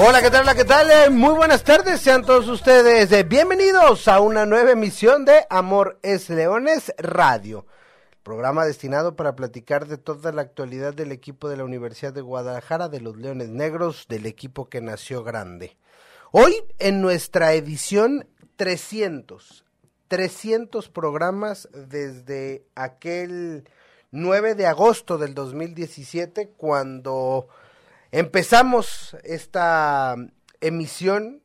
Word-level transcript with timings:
Hola, 0.00 0.22
¿qué 0.22 0.30
tal? 0.30 0.54
¿qué 0.54 0.64
tal? 0.64 0.88
Eh, 0.92 1.10
Muy 1.10 1.34
buenas 1.34 1.64
tardes, 1.64 2.00
sean 2.00 2.24
todos 2.24 2.46
ustedes 2.46 3.10
eh, 3.10 3.24
bienvenidos 3.24 4.06
a 4.06 4.20
una 4.20 4.46
nueva 4.46 4.70
emisión 4.70 5.24
de 5.24 5.44
Amor 5.50 5.98
es 6.04 6.30
Leones 6.30 6.94
Radio, 6.98 7.66
programa 8.22 8.64
destinado 8.64 9.16
para 9.16 9.34
platicar 9.34 9.88
de 9.88 9.98
toda 9.98 10.30
la 10.30 10.42
actualidad 10.42 10.94
del 10.94 11.10
equipo 11.10 11.48
de 11.48 11.56
la 11.56 11.64
Universidad 11.64 12.12
de 12.12 12.20
Guadalajara, 12.20 12.88
de 12.88 13.00
los 13.00 13.16
Leones 13.16 13.48
Negros, 13.48 14.06
del 14.08 14.26
equipo 14.26 14.68
que 14.68 14.80
nació 14.80 15.24
grande. 15.24 15.76
Hoy, 16.30 16.54
en 16.78 17.00
nuestra 17.00 17.54
edición 17.54 18.28
300, 18.54 19.64
300 20.06 20.88
programas 20.90 21.68
desde 21.72 22.62
aquel 22.76 23.68
9 24.12 24.54
de 24.54 24.66
agosto 24.68 25.18
del 25.18 25.34
2017, 25.34 26.50
cuando 26.56 27.48
Empezamos 28.10 29.18
esta 29.22 30.16
emisión, 30.62 31.42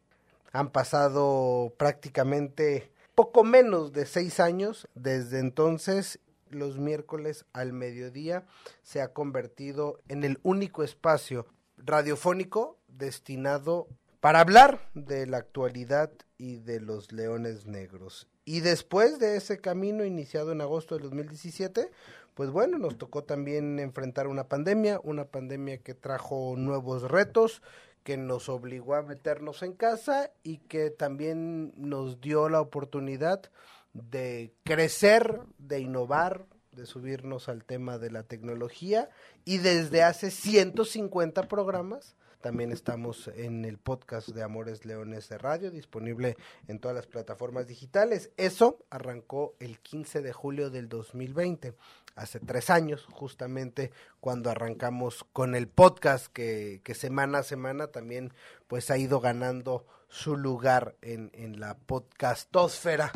han 0.54 0.70
pasado 0.70 1.74
prácticamente 1.78 2.90
poco 3.16 3.44
menos 3.44 3.92
de 3.92 4.06
seis 4.06 4.40
años, 4.40 4.88
desde 4.96 5.40
entonces 5.40 6.20
los 6.50 6.78
miércoles 6.78 7.46
al 7.52 7.74
mediodía 7.74 8.46
se 8.82 9.02
ha 9.02 9.12
convertido 9.12 10.00
en 10.08 10.24
el 10.24 10.40
único 10.42 10.84
espacio 10.84 11.48
radiofónico 11.76 12.78
destinado 12.88 13.90
para 14.22 14.40
hablar 14.40 14.90
de 14.94 15.28
la 15.28 15.40
actualidad 15.40 16.12
y 16.38 16.60
de 16.60 16.80
los 16.80 17.12
leones 17.12 17.66
negros. 17.66 18.30
Y 18.46 18.62
después 18.62 19.20
de 19.20 19.36
ese 19.36 19.60
camino 19.60 20.06
iniciado 20.06 20.54
en 20.54 20.62
agosto 20.62 20.96
del 20.96 21.04
2017, 21.04 21.92
pues 22.36 22.50
bueno, 22.50 22.78
nos 22.78 22.98
tocó 22.98 23.24
también 23.24 23.80
enfrentar 23.80 24.28
una 24.28 24.48
pandemia, 24.48 25.00
una 25.04 25.26
pandemia 25.26 25.78
que 25.78 25.94
trajo 25.94 26.56
nuevos 26.58 27.04
retos, 27.04 27.62
que 28.04 28.18
nos 28.18 28.50
obligó 28.50 28.96
a 28.96 29.02
meternos 29.02 29.64
en 29.64 29.74
casa 29.74 30.32
y 30.44 30.58
que 30.58 30.90
también 30.90 31.74
nos 31.78 32.20
dio 32.22 32.50
la 32.50 32.60
oportunidad 32.62 33.50
de 33.94 34.54
crecer, 34.64 35.42
de 35.58 35.80
innovar, 35.80 36.46
de 36.72 36.86
subirnos 36.86 37.50
al 37.50 37.64
tema 37.64 37.98
de 37.98 38.12
la 38.12 38.24
tecnología 38.24 39.10
y 39.46 39.60
desde 39.60 40.04
hace 40.04 40.32
150 40.32 41.48
programas 41.48 42.16
también 42.44 42.74
estamos 42.74 43.30
en 43.38 43.64
el 43.64 43.78
podcast 43.78 44.28
de 44.28 44.44
Amores 44.44 44.84
Leones 44.84 45.30
de 45.30 45.38
Radio, 45.38 45.72
disponible 45.72 46.36
en 46.68 46.78
todas 46.78 46.94
las 46.94 47.08
plataformas 47.08 47.68
digitales. 47.68 48.32
Eso 48.36 48.80
arrancó 48.90 49.56
el 49.62 49.80
15 49.80 50.22
de 50.22 50.34
julio 50.34 50.70
del 50.70 50.90
2020, 50.90 51.74
hace 52.16 52.42
tres 52.42 52.70
años, 52.70 53.08
justamente 53.10 53.92
cuando 54.20 54.50
arrancamos 54.50 55.24
con 55.32 55.56
el 55.56 55.70
podcast 55.70 56.28
que, 56.28 56.82
que 56.84 56.96
semana 56.96 57.40
a 57.40 57.44
semana 57.44 57.88
también 57.88 58.34
pues 58.68 58.92
ha 58.92 58.98
ido 58.98 59.22
ganando 59.22 59.86
su 60.10 60.36
lugar 60.36 60.98
en, 61.02 61.32
en 61.34 61.62
la 61.62 61.78
podcastosfera 61.78 63.14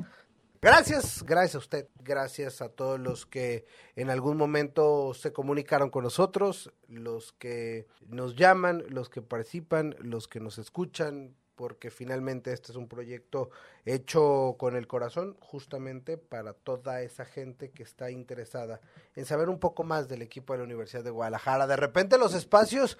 Gracias, 0.59 1.23
gracias 1.23 1.55
a 1.55 1.59
usted, 1.59 1.88
gracias 2.03 2.61
a 2.61 2.69
todos 2.69 3.00
los 3.00 3.27
que 3.27 3.66
en 3.95 4.09
algún 4.09 4.38
momento 4.38 5.13
se 5.13 5.31
comunicaron 5.31 5.91
con 5.91 6.03
nosotros, 6.03 6.73
los 6.88 7.31
que 7.34 7.85
nos 8.07 8.35
llaman, 8.35 8.84
los 8.90 9.09
que 9.09 9.22
participan, 9.22 9.95
los 10.00 10.28
que 10.28 10.40
nos 10.40 10.57
escuchan, 10.57 11.35
porque 11.56 11.91
finalmente 11.91 12.53
este 12.53 12.72
es 12.72 12.75
un 12.75 12.88
proyecto 12.88 13.51
hecho 13.85 14.56
con 14.57 14.75
el 14.75 14.88
corazón 14.88 15.35
justamente 15.41 16.18
para 16.18 16.53
toda 16.53 17.01
esa 17.01 17.25
gente 17.25 17.72
que 17.72 17.84
está 17.84 18.09
interesada 18.09 18.79
en 19.16 19.25
saber 19.25 19.50
un 19.50 19.59
poco 19.59 19.84
más 19.84 20.07
del 20.07 20.22
equipo 20.22 20.53
de 20.53 20.59
la 20.59 20.66
Universidad 20.66 21.03
de 21.03 21.12
Guadalajara. 21.12 21.68
De 21.68 21.75
repente 21.75 22.18
los 22.18 22.34
espacios 22.34 22.97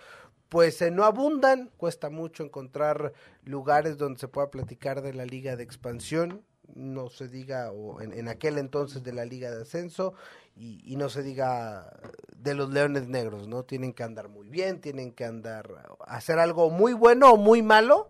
pues 0.50 0.82
eh, 0.82 0.92
no 0.92 1.04
abundan, 1.04 1.72
cuesta 1.78 2.10
mucho 2.10 2.44
encontrar 2.44 3.14
lugares 3.44 3.98
donde 3.98 4.20
se 4.20 4.28
pueda 4.28 4.50
platicar 4.50 5.02
de 5.02 5.14
la 5.14 5.26
liga 5.26 5.56
de 5.56 5.64
expansión, 5.64 6.44
no 6.76 7.10
se 7.10 7.28
diga, 7.28 7.72
o 7.72 8.02
en, 8.02 8.14
en, 8.14 8.28
aquel 8.28 8.58
entonces 8.58 9.04
de 9.04 9.14
la 9.14 9.26
Liga 9.26 9.52
de 9.52 9.62
Ascenso, 9.62 10.14
y, 10.60 10.96
no 10.96 11.10
se 11.10 11.22
diga 11.22 12.00
de 12.36 12.56
los 12.56 12.70
Leones 12.70 13.08
Negros, 13.08 13.48
¿no? 13.48 13.64
Tienen 13.64 13.94
que 13.94 14.04
andar 14.04 14.28
muy 14.28 14.50
bien, 14.50 14.82
tienen 14.82 15.12
que 15.12 15.26
andar, 15.26 15.70
hacer 16.08 16.40
algo 16.40 16.70
muy 16.70 16.94
bueno 16.94 17.32
o 17.32 17.38
muy 17.38 17.62
malo 17.62 18.10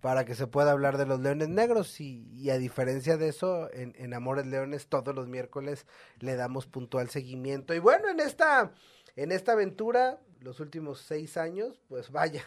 para 0.00 0.24
que 0.24 0.34
se 0.34 0.46
pueda 0.46 0.72
hablar 0.72 0.98
de 0.98 1.06
los 1.06 1.20
Leones 1.20 1.48
Negros, 1.48 2.00
y, 2.00 2.28
y 2.34 2.50
a 2.50 2.58
diferencia 2.58 3.16
de 3.16 3.28
eso, 3.28 3.72
en, 3.72 3.94
en, 3.96 4.12
Amores 4.12 4.46
Leones 4.46 4.88
todos 4.88 5.14
los 5.14 5.26
miércoles 5.26 5.86
le 6.20 6.36
damos 6.36 6.66
puntual 6.66 7.08
seguimiento. 7.08 7.74
Y 7.74 7.78
bueno, 7.78 8.08
en 8.10 8.20
esta, 8.20 8.72
en 9.16 9.32
esta 9.32 9.52
aventura, 9.52 10.20
los 10.40 10.60
últimos 10.60 11.00
seis 11.00 11.36
años, 11.38 11.80
pues 11.88 12.10
vaya, 12.10 12.44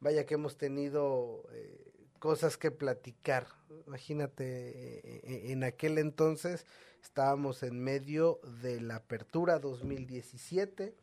vaya 0.00 0.26
que 0.26 0.34
hemos 0.34 0.56
tenido... 0.56 1.44
Eh, 1.52 1.89
cosas 2.20 2.56
que 2.56 2.70
platicar. 2.70 3.48
Imagínate, 3.86 5.50
en 5.52 5.64
aquel 5.64 5.98
entonces 5.98 6.66
estábamos 7.02 7.64
en 7.64 7.82
medio 7.82 8.40
de 8.62 8.80
la 8.80 8.96
apertura 8.96 9.58
2017. 9.58 10.94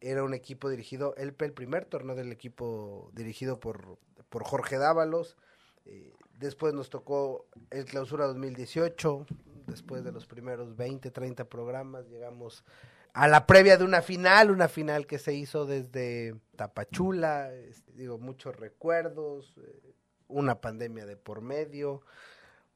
Era 0.00 0.22
un 0.22 0.34
equipo 0.34 0.68
dirigido, 0.68 1.14
el, 1.16 1.32
primer 1.32 1.86
torneo 1.86 2.14
del 2.14 2.32
equipo 2.32 3.10
dirigido 3.14 3.58
por, 3.58 3.96
por 4.28 4.44
Jorge 4.44 4.76
Dávalos. 4.76 5.38
Eh, 5.86 6.12
después 6.38 6.74
nos 6.74 6.90
tocó 6.90 7.46
el 7.70 7.86
clausura 7.86 8.26
2018. 8.26 9.26
Después 9.66 10.04
de 10.04 10.12
los 10.12 10.26
primeros 10.26 10.76
20, 10.76 11.10
30 11.10 11.44
programas, 11.46 12.06
llegamos 12.08 12.64
a 13.14 13.26
la 13.28 13.46
previa 13.46 13.78
de 13.78 13.84
una 13.84 14.02
final, 14.02 14.50
una 14.50 14.68
final 14.68 15.06
que 15.06 15.18
se 15.18 15.32
hizo 15.32 15.64
desde 15.64 16.36
Tapachula. 16.54 17.52
Este, 17.54 17.92
digo, 17.92 18.18
muchos 18.18 18.54
recuerdos. 18.54 19.54
Eh, 19.56 19.94
una 20.28 20.60
pandemia 20.60 21.06
de 21.06 21.16
por 21.16 21.40
medio, 21.40 22.02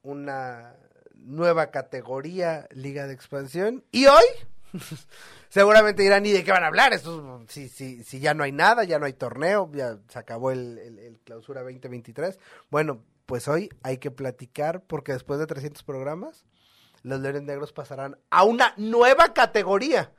una 0.02 0.76
nueva 1.14 1.70
categoría, 1.70 2.66
Liga 2.70 3.06
de 3.06 3.14
Expansión, 3.14 3.84
y 3.92 4.06
hoy 4.06 4.24
seguramente 5.48 6.02
dirán, 6.02 6.24
¿y 6.26 6.32
de 6.32 6.44
qué 6.44 6.52
van 6.52 6.64
a 6.64 6.68
hablar? 6.68 6.92
Esto, 6.92 7.44
si, 7.48 7.68
si, 7.68 8.02
si 8.04 8.20
ya 8.20 8.34
no 8.34 8.44
hay 8.44 8.52
nada, 8.52 8.84
ya 8.84 8.98
no 8.98 9.06
hay 9.06 9.12
torneo, 9.12 9.70
ya 9.72 9.98
se 10.08 10.18
acabó 10.18 10.50
el, 10.50 10.78
el, 10.78 10.98
el 10.98 11.20
clausura 11.20 11.62
2023. 11.62 12.38
Bueno, 12.70 13.02
pues 13.26 13.48
hoy 13.48 13.70
hay 13.82 13.98
que 13.98 14.10
platicar 14.10 14.82
porque 14.82 15.12
después 15.12 15.38
de 15.38 15.46
300 15.46 15.82
programas, 15.82 16.44
los 17.02 17.20
Leones 17.20 17.42
Negros 17.42 17.72
pasarán 17.72 18.18
a 18.30 18.44
una 18.44 18.74
nueva 18.76 19.32
categoría. 19.34 20.12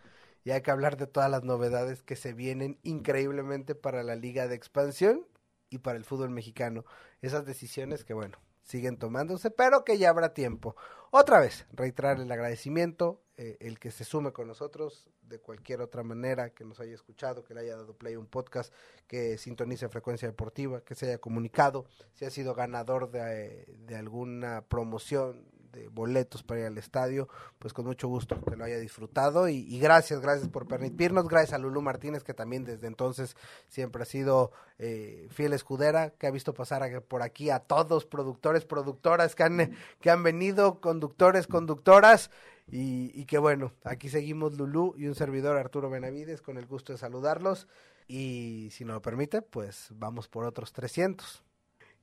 Y 0.43 0.51
hay 0.51 0.61
que 0.61 0.71
hablar 0.71 0.97
de 0.97 1.07
todas 1.07 1.29
las 1.29 1.43
novedades 1.43 2.01
que 2.01 2.15
se 2.15 2.33
vienen 2.33 2.79
increíblemente 2.81 3.75
para 3.75 4.01
la 4.01 4.15
Liga 4.15 4.47
de 4.47 4.55
Expansión 4.55 5.25
y 5.71 5.79
para 5.79 5.97
el 5.97 6.05
fútbol 6.05 6.29
mexicano. 6.29 6.85
Esas 7.21 7.45
decisiones 7.47 8.03
que, 8.03 8.13
bueno, 8.13 8.37
siguen 8.61 8.97
tomándose, 8.97 9.49
pero 9.49 9.83
que 9.83 9.97
ya 9.97 10.09
habrá 10.09 10.35
tiempo. 10.35 10.75
Otra 11.09 11.39
vez, 11.39 11.65
reiterar 11.73 12.19
el 12.19 12.31
agradecimiento, 12.31 13.23
eh, 13.37 13.57
el 13.59 13.79
que 13.79 13.89
se 13.89 14.03
sume 14.03 14.31
con 14.31 14.47
nosotros 14.47 15.09
de 15.23 15.39
cualquier 15.39 15.81
otra 15.81 16.03
manera, 16.03 16.53
que 16.53 16.65
nos 16.65 16.79
haya 16.79 16.93
escuchado, 16.93 17.43
que 17.43 17.53
le 17.53 17.61
haya 17.61 17.75
dado 17.75 17.97
play 17.97 18.15
un 18.15 18.27
podcast, 18.27 18.73
que 19.07 19.37
sintonice 19.37 19.89
frecuencia 19.89 20.27
deportiva, 20.27 20.83
que 20.83 20.93
se 20.93 21.07
haya 21.07 21.17
comunicado, 21.17 21.85
si 22.13 22.25
ha 22.25 22.29
sido 22.29 22.53
ganador 22.53 23.09
de, 23.11 23.65
de 23.79 23.95
alguna 23.95 24.65
promoción, 24.67 25.45
de 25.71 25.87
boletos 25.89 26.43
para 26.43 26.61
ir 26.61 26.65
al 26.67 26.77
estadio, 26.77 27.27
pues 27.59 27.73
con 27.73 27.85
mucho 27.85 28.07
gusto 28.07 28.39
que 28.41 28.55
lo 28.55 28.63
haya 28.63 28.79
disfrutado 28.79 29.47
y, 29.47 29.79
gracias, 29.79 30.21
gracias 30.21 30.49
por 30.49 30.67
permitirnos, 30.67 31.27
gracias 31.27 31.53
a 31.53 31.57
Lulú 31.57 31.81
Martínez 31.81 32.23
que 32.23 32.33
también 32.33 32.63
desde 32.63 32.87
entonces 32.87 33.35
siempre 33.67 34.03
ha 34.03 34.05
sido 34.05 34.51
eh, 34.79 35.27
fiel 35.31 35.53
escudera, 35.53 36.11
que 36.11 36.27
ha 36.27 36.31
visto 36.31 36.53
pasar 36.53 36.83
a, 36.83 37.01
por 37.01 37.21
aquí 37.21 37.49
a 37.49 37.59
todos, 37.59 38.05
productores, 38.05 38.65
productoras 38.65 39.35
que 39.35 39.43
han, 39.43 39.77
que 39.99 40.09
han 40.09 40.23
venido, 40.23 40.79
conductores, 40.79 41.47
conductoras. 41.47 42.31
Y, 42.73 43.11
y 43.19 43.25
que 43.25 43.37
bueno, 43.37 43.73
aquí 43.83 44.07
seguimos 44.07 44.53
Lulú 44.53 44.93
y 44.95 45.07
un 45.07 45.15
servidor 45.15 45.57
Arturo 45.57 45.89
Benavides 45.89 46.41
con 46.41 46.57
el 46.57 46.67
gusto 46.67 46.93
de 46.93 46.99
saludarlos 46.99 47.67
y 48.07 48.69
si 48.71 48.83
nos 48.83 48.95
lo 48.95 49.01
permite, 49.01 49.41
pues 49.41 49.87
vamos 49.91 50.27
por 50.27 50.43
otros 50.43 50.73
300. 50.73 51.43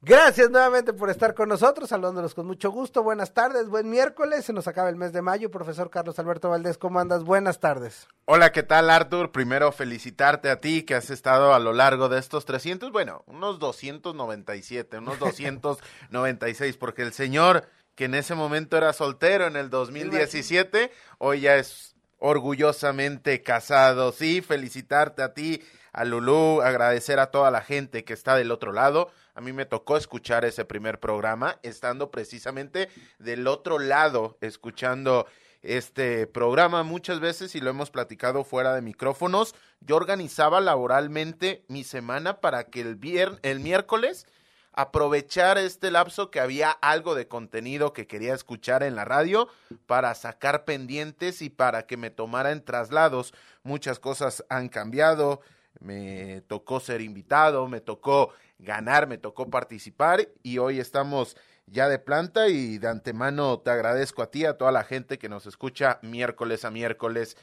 Gracias 0.00 0.48
nuevamente 0.48 0.92
por 0.92 1.10
estar 1.10 1.34
con 1.34 1.48
nosotros, 1.48 1.88
saludándolos 1.88 2.32
con 2.32 2.46
mucho 2.46 2.70
gusto. 2.70 3.02
Buenas 3.02 3.34
tardes, 3.34 3.68
buen 3.68 3.90
miércoles, 3.90 4.44
se 4.44 4.52
nos 4.52 4.68
acaba 4.68 4.88
el 4.88 4.94
mes 4.94 5.12
de 5.12 5.22
mayo. 5.22 5.50
Profesor 5.50 5.90
Carlos 5.90 6.16
Alberto 6.20 6.48
Valdés, 6.48 6.78
¿cómo 6.78 7.00
andas? 7.00 7.24
Buenas 7.24 7.58
tardes. 7.58 8.06
Hola, 8.24 8.52
¿qué 8.52 8.62
tal, 8.62 8.90
Artur? 8.90 9.32
Primero, 9.32 9.72
felicitarte 9.72 10.50
a 10.50 10.60
ti 10.60 10.84
que 10.84 10.94
has 10.94 11.10
estado 11.10 11.52
a 11.52 11.58
lo 11.58 11.72
largo 11.72 12.08
de 12.08 12.20
estos 12.20 12.44
300, 12.44 12.92
bueno, 12.92 13.24
unos 13.26 13.58
297, 13.58 14.98
unos 14.98 15.18
296, 15.18 16.76
porque 16.76 17.02
el 17.02 17.12
señor 17.12 17.66
que 17.96 18.04
en 18.04 18.14
ese 18.14 18.36
momento 18.36 18.76
era 18.76 18.92
soltero 18.92 19.48
en 19.48 19.56
el 19.56 19.68
2017, 19.68 20.92
hoy 21.18 21.40
ya 21.40 21.56
es 21.56 21.96
orgullosamente 22.18 23.42
casado. 23.42 24.12
Sí, 24.12 24.42
felicitarte 24.42 25.24
a 25.24 25.34
ti, 25.34 25.60
a 25.92 26.04
Lulú, 26.04 26.62
agradecer 26.62 27.18
a 27.18 27.32
toda 27.32 27.50
la 27.50 27.62
gente 27.62 28.04
que 28.04 28.12
está 28.12 28.36
del 28.36 28.52
otro 28.52 28.72
lado. 28.72 29.10
A 29.38 29.40
mí 29.40 29.52
me 29.52 29.66
tocó 29.66 29.96
escuchar 29.96 30.44
ese 30.44 30.64
primer 30.64 30.98
programa, 30.98 31.60
estando 31.62 32.10
precisamente 32.10 32.88
del 33.20 33.46
otro 33.46 33.78
lado, 33.78 34.36
escuchando 34.40 35.28
este 35.62 36.26
programa 36.26 36.82
muchas 36.82 37.20
veces 37.20 37.54
y 37.54 37.60
lo 37.60 37.70
hemos 37.70 37.92
platicado 37.92 38.42
fuera 38.42 38.74
de 38.74 38.82
micrófonos. 38.82 39.54
Yo 39.78 39.94
organizaba 39.94 40.60
laboralmente 40.60 41.64
mi 41.68 41.84
semana 41.84 42.40
para 42.40 42.64
que 42.64 42.80
el, 42.80 42.96
vier 42.96 43.38
el 43.42 43.60
miércoles 43.60 44.26
aprovechar 44.72 45.56
este 45.56 45.92
lapso 45.92 46.32
que 46.32 46.40
había 46.40 46.72
algo 46.72 47.14
de 47.14 47.28
contenido 47.28 47.92
que 47.92 48.08
quería 48.08 48.34
escuchar 48.34 48.82
en 48.82 48.96
la 48.96 49.04
radio 49.04 49.46
para 49.86 50.16
sacar 50.16 50.64
pendientes 50.64 51.42
y 51.42 51.48
para 51.48 51.86
que 51.86 51.96
me 51.96 52.10
tomara 52.10 52.50
en 52.50 52.64
traslados. 52.64 53.32
Muchas 53.62 54.00
cosas 54.00 54.44
han 54.48 54.68
cambiado, 54.68 55.42
me 55.80 56.42
tocó 56.46 56.80
ser 56.80 57.00
invitado, 57.00 57.68
me 57.68 57.80
tocó 57.80 58.32
ganar, 58.58 59.06
me 59.06 59.18
tocó 59.18 59.48
participar 59.48 60.28
y 60.42 60.58
hoy 60.58 60.80
estamos 60.80 61.36
ya 61.66 61.88
de 61.88 61.98
planta 61.98 62.48
y 62.48 62.78
de 62.78 62.88
antemano 62.88 63.60
te 63.60 63.70
agradezco 63.70 64.22
a 64.22 64.30
ti, 64.30 64.44
a 64.44 64.56
toda 64.56 64.72
la 64.72 64.84
gente 64.84 65.18
que 65.18 65.28
nos 65.28 65.46
escucha 65.46 65.98
miércoles 66.02 66.64
a 66.64 66.70
miércoles. 66.70 67.36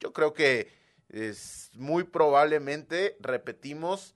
Yo 0.00 0.12
creo 0.12 0.32
que 0.32 0.70
es 1.08 1.70
muy 1.74 2.04
probablemente 2.04 3.16
repetimos 3.20 4.14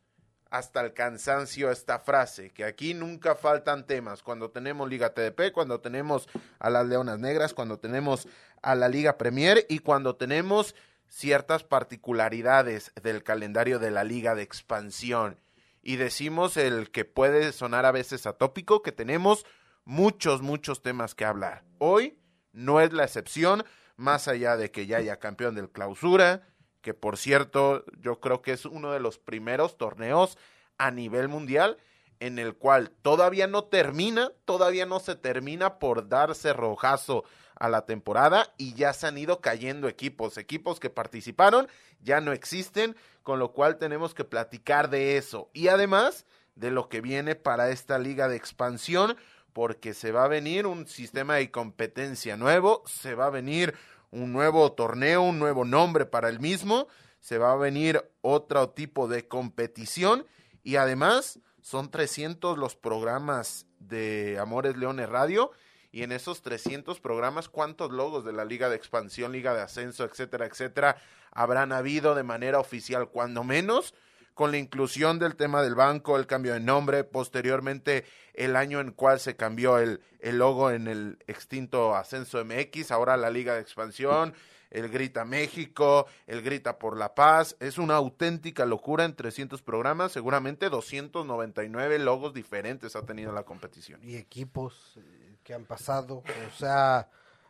hasta 0.50 0.80
el 0.80 0.92
cansancio 0.92 1.70
esta 1.70 2.00
frase, 2.00 2.50
que 2.50 2.64
aquí 2.64 2.92
nunca 2.92 3.36
faltan 3.36 3.86
temas. 3.86 4.22
Cuando 4.22 4.50
tenemos 4.50 4.88
Liga 4.88 5.14
TDP, 5.14 5.52
cuando 5.52 5.80
tenemos 5.80 6.28
a 6.58 6.70
las 6.70 6.86
Leonas 6.86 7.20
Negras, 7.20 7.54
cuando 7.54 7.78
tenemos 7.78 8.26
a 8.60 8.74
la 8.74 8.88
Liga 8.88 9.16
Premier 9.16 9.64
y 9.68 9.78
cuando 9.78 10.16
tenemos 10.16 10.74
ciertas 11.10 11.64
particularidades 11.64 12.92
del 13.02 13.22
calendario 13.22 13.78
de 13.78 13.90
la 13.90 14.04
Liga 14.04 14.34
de 14.34 14.42
Expansión. 14.42 15.38
Y 15.82 15.96
decimos 15.96 16.56
el 16.56 16.90
que 16.90 17.04
puede 17.04 17.52
sonar 17.52 17.84
a 17.84 17.92
veces 17.92 18.26
atópico, 18.26 18.82
que 18.82 18.92
tenemos 18.92 19.44
muchos, 19.84 20.40
muchos 20.40 20.82
temas 20.82 21.14
que 21.14 21.24
hablar. 21.24 21.64
Hoy 21.78 22.18
no 22.52 22.80
es 22.80 22.92
la 22.92 23.04
excepción, 23.04 23.64
más 23.96 24.28
allá 24.28 24.56
de 24.56 24.70
que 24.70 24.86
ya 24.86 24.98
haya 24.98 25.18
campeón 25.18 25.54
del 25.54 25.70
clausura, 25.70 26.42
que 26.80 26.94
por 26.94 27.18
cierto 27.18 27.84
yo 27.98 28.20
creo 28.20 28.40
que 28.40 28.52
es 28.52 28.64
uno 28.64 28.92
de 28.92 29.00
los 29.00 29.18
primeros 29.18 29.76
torneos 29.76 30.38
a 30.78 30.90
nivel 30.90 31.28
mundial 31.28 31.76
en 32.20 32.38
el 32.38 32.54
cual 32.54 32.90
todavía 33.02 33.46
no 33.46 33.64
termina, 33.64 34.30
todavía 34.44 34.86
no 34.86 35.00
se 35.00 35.16
termina 35.16 35.78
por 35.78 36.08
darse 36.08 36.52
rojazo 36.52 37.24
a 37.60 37.68
la 37.68 37.86
temporada 37.86 38.52
y 38.58 38.74
ya 38.74 38.92
se 38.92 39.06
han 39.06 39.18
ido 39.18 39.40
cayendo 39.40 39.86
equipos, 39.86 40.36
equipos 40.38 40.80
que 40.80 40.90
participaron 40.90 41.68
ya 42.02 42.20
no 42.20 42.32
existen, 42.32 42.96
con 43.22 43.38
lo 43.38 43.52
cual 43.52 43.76
tenemos 43.76 44.14
que 44.14 44.24
platicar 44.24 44.90
de 44.90 45.18
eso. 45.18 45.50
Y 45.52 45.68
además 45.68 46.26
de 46.56 46.70
lo 46.70 46.88
que 46.88 47.00
viene 47.00 47.36
para 47.36 47.70
esta 47.70 47.98
liga 47.98 48.26
de 48.28 48.36
expansión 48.36 49.16
porque 49.52 49.94
se 49.94 50.12
va 50.12 50.24
a 50.24 50.28
venir 50.28 50.66
un 50.66 50.86
sistema 50.86 51.36
de 51.36 51.50
competencia 51.50 52.36
nuevo, 52.36 52.82
se 52.86 53.14
va 53.14 53.26
a 53.26 53.30
venir 53.30 53.74
un 54.10 54.32
nuevo 54.32 54.72
torneo, 54.72 55.22
un 55.22 55.38
nuevo 55.38 55.64
nombre 55.64 56.06
para 56.06 56.28
el 56.28 56.40
mismo, 56.40 56.88
se 57.20 57.38
va 57.38 57.52
a 57.52 57.56
venir 57.56 58.02
otro 58.22 58.70
tipo 58.70 59.08
de 59.08 59.28
competición 59.28 60.26
y 60.62 60.76
además 60.76 61.40
son 61.60 61.90
300 61.90 62.56
los 62.56 62.76
programas 62.76 63.66
de 63.78 64.38
Amores 64.40 64.76
Leones 64.76 65.08
Radio 65.08 65.50
y 65.92 66.02
en 66.02 66.12
esos 66.12 66.42
300 66.42 67.00
programas 67.00 67.48
cuántos 67.48 67.90
logos 67.90 68.24
de 68.24 68.32
la 68.32 68.44
Liga 68.44 68.68
de 68.68 68.76
Expansión, 68.76 69.32
Liga 69.32 69.54
de 69.54 69.62
Ascenso, 69.62 70.04
etcétera, 70.04 70.46
etcétera, 70.46 70.96
habrán 71.32 71.72
habido 71.72 72.14
de 72.14 72.22
manera 72.22 72.58
oficial, 72.58 73.08
cuando 73.08 73.44
menos 73.44 73.94
con 74.34 74.52
la 74.52 74.58
inclusión 74.58 75.18
del 75.18 75.36
tema 75.36 75.62
del 75.62 75.74
banco, 75.74 76.16
el 76.16 76.26
cambio 76.26 76.54
de 76.54 76.60
nombre, 76.60 77.04
posteriormente 77.04 78.04
el 78.34 78.56
año 78.56 78.80
en 78.80 78.92
cual 78.92 79.20
se 79.20 79.36
cambió 79.36 79.78
el, 79.78 80.00
el 80.20 80.38
logo 80.38 80.70
en 80.70 80.88
el 80.88 81.18
extinto 81.26 81.94
Ascenso 81.94 82.42
MX, 82.44 82.90
ahora 82.90 83.16
la 83.16 83.28
Liga 83.28 83.54
de 83.54 83.60
Expansión, 83.60 84.34
el 84.70 84.88
Grita 84.88 85.24
México, 85.24 86.06
el 86.26 86.42
Grita 86.42 86.78
por 86.78 86.96
la 86.96 87.14
Paz, 87.14 87.56
es 87.60 87.76
una 87.76 87.96
auténtica 87.96 88.64
locura 88.64 89.04
en 89.04 89.14
300 89.14 89.60
programas, 89.62 90.12
seguramente 90.12 90.70
299 90.70 91.98
logos 91.98 92.32
diferentes 92.32 92.96
ha 92.96 93.04
tenido 93.04 93.32
la 93.32 93.42
competición. 93.42 94.00
Y 94.02 94.16
equipos 94.16 94.96
eh, 94.96 95.19
han 95.54 95.64
pasado, 95.64 96.22
o 96.48 96.50
sea, 96.56 97.08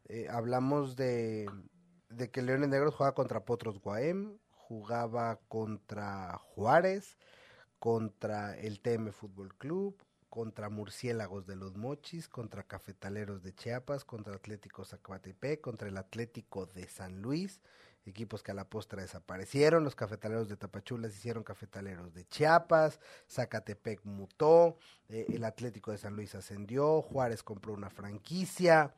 eh, 0.08 0.26
hablamos 0.30 0.96
de, 0.96 1.48
de 2.08 2.30
que 2.30 2.42
Leones 2.42 2.68
Negros 2.68 2.94
juega 2.94 3.12
contra 3.12 3.44
Potros 3.44 3.80
Guaem, 3.80 4.38
jugaba 4.50 5.38
contra 5.48 6.38
Juárez, 6.38 7.16
contra 7.78 8.56
el 8.58 8.80
TM 8.80 9.12
Fútbol 9.12 9.54
Club, 9.56 9.96
contra 10.28 10.70
Murciélagos 10.70 11.46
de 11.46 11.56
los 11.56 11.76
Mochis, 11.76 12.28
contra 12.28 12.62
Cafetaleros 12.62 13.42
de 13.42 13.54
Chiapas, 13.54 14.04
contra 14.04 14.34
Atlético 14.34 14.84
Zacatepec, 14.84 15.60
contra 15.60 15.88
el 15.88 15.96
Atlético 15.96 16.66
de 16.66 16.86
San 16.88 17.20
Luis, 17.20 17.60
equipos 18.04 18.42
que 18.42 18.50
a 18.50 18.54
la 18.54 18.68
postra 18.68 19.02
desaparecieron, 19.02 19.84
los 19.84 19.94
Cafetaleros 19.94 20.48
de 20.48 20.56
Tapachulas 20.56 21.14
hicieron 21.14 21.44
Cafetaleros 21.44 22.14
de 22.14 22.26
Chiapas, 22.26 23.00
Zacatepec 23.28 24.04
mutó, 24.04 24.78
eh, 25.08 25.26
el 25.28 25.44
Atlético 25.44 25.90
de 25.90 25.98
San 25.98 26.16
Luis 26.16 26.34
ascendió, 26.34 27.02
Juárez 27.02 27.42
compró 27.42 27.72
una 27.72 27.90
franquicia, 27.90 28.94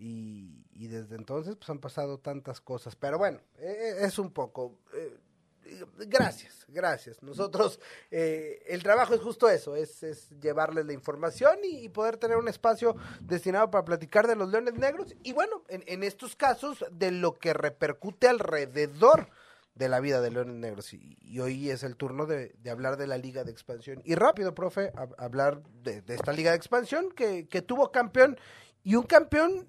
y, 0.00 0.86
desde 0.86 1.16
entonces 1.16 1.56
pues 1.56 1.68
han 1.70 1.80
pasado 1.80 2.18
tantas 2.18 2.60
cosas. 2.60 2.94
Pero 2.94 3.18
bueno, 3.18 3.40
eh, 3.58 3.96
es 4.00 4.18
un 4.18 4.30
poco... 4.30 4.78
Eh, 4.94 5.18
gracias, 6.06 6.64
gracias. 6.68 7.22
Nosotros, 7.22 7.80
eh, 8.10 8.62
el 8.66 8.82
trabajo 8.82 9.14
es 9.14 9.20
justo 9.20 9.48
eso, 9.48 9.76
es, 9.76 10.02
es 10.02 10.30
llevarles 10.40 10.86
la 10.86 10.92
información 10.92 11.58
y, 11.62 11.88
poder 11.88 12.16
tener 12.16 12.36
un 12.36 12.48
espacio 12.48 12.96
destinado 13.20 13.70
para 13.70 13.84
platicar 13.84 14.26
de 14.26 14.36
los 14.36 14.50
leones 14.50 14.74
negros 14.74 15.14
y 15.22 15.32
bueno, 15.32 15.64
en, 15.68 15.82
en 15.86 16.02
estos 16.02 16.36
casos 16.36 16.84
de 16.90 17.10
lo 17.10 17.38
que 17.38 17.54
repercute 17.54 18.28
alrededor 18.28 19.30
de 19.78 19.88
la 19.88 20.00
vida 20.00 20.20
de 20.20 20.30
Leones 20.30 20.56
Negros. 20.56 20.92
Y, 20.92 21.38
hoy 21.38 21.70
es 21.70 21.84
el 21.84 21.96
turno 21.96 22.26
de, 22.26 22.54
de, 22.58 22.70
hablar 22.70 22.96
de 22.96 23.06
la 23.06 23.16
Liga 23.16 23.44
de 23.44 23.52
Expansión. 23.52 24.02
Y 24.04 24.16
rápido, 24.16 24.54
profe, 24.54 24.92
hablar 25.16 25.62
de, 25.82 26.02
esta 26.08 26.32
Liga 26.32 26.50
de 26.50 26.56
Expansión 26.56 27.12
que, 27.12 27.46
que 27.46 27.62
tuvo 27.62 27.92
campeón 27.92 28.36
y 28.82 28.96
un 28.96 29.04
campeón 29.04 29.68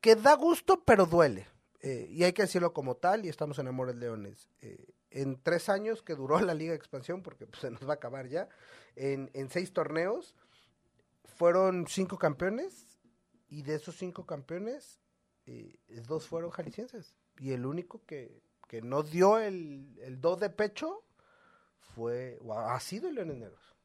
que 0.00 0.14
da 0.14 0.34
gusto, 0.34 0.82
pero 0.84 1.04
duele. 1.04 1.48
Eh, 1.82 2.08
y 2.10 2.24
hay 2.24 2.32
que 2.32 2.42
decirlo 2.42 2.72
como 2.72 2.96
tal, 2.96 3.24
y 3.24 3.28
estamos 3.28 3.58
en 3.58 3.68
Amores 3.68 3.96
Leones. 3.96 4.48
Eh, 4.60 4.89
en 5.10 5.40
tres 5.42 5.68
años 5.68 6.02
que 6.02 6.14
duró 6.14 6.40
la 6.40 6.54
Liga 6.54 6.72
de 6.72 6.76
Expansión, 6.76 7.22
porque 7.22 7.46
pues, 7.46 7.60
se 7.60 7.70
nos 7.70 7.86
va 7.86 7.92
a 7.92 7.96
acabar 7.96 8.28
ya, 8.28 8.48
en, 8.96 9.50
seis 9.50 9.72
torneos, 9.72 10.34
fueron 11.36 11.86
cinco 11.88 12.18
campeones, 12.18 12.86
y 13.48 13.62
de 13.62 13.74
esos 13.74 13.96
cinco 13.96 14.26
campeones, 14.26 15.00
eh, 15.46 15.76
dos 16.06 16.26
fueron 16.26 16.50
jaliscienses. 16.50 17.14
Y 17.38 17.52
el 17.52 17.66
único 17.66 18.04
que, 18.06 18.42
que 18.68 18.82
no 18.82 19.02
dio 19.02 19.38
el, 19.38 19.98
el 20.02 20.20
do 20.20 20.36
de 20.36 20.50
pecho 20.50 21.02
fue, 21.94 22.38
ha 22.48 22.78
sido 22.80 23.10
Leones 23.10 23.36
Negros. 23.36 23.76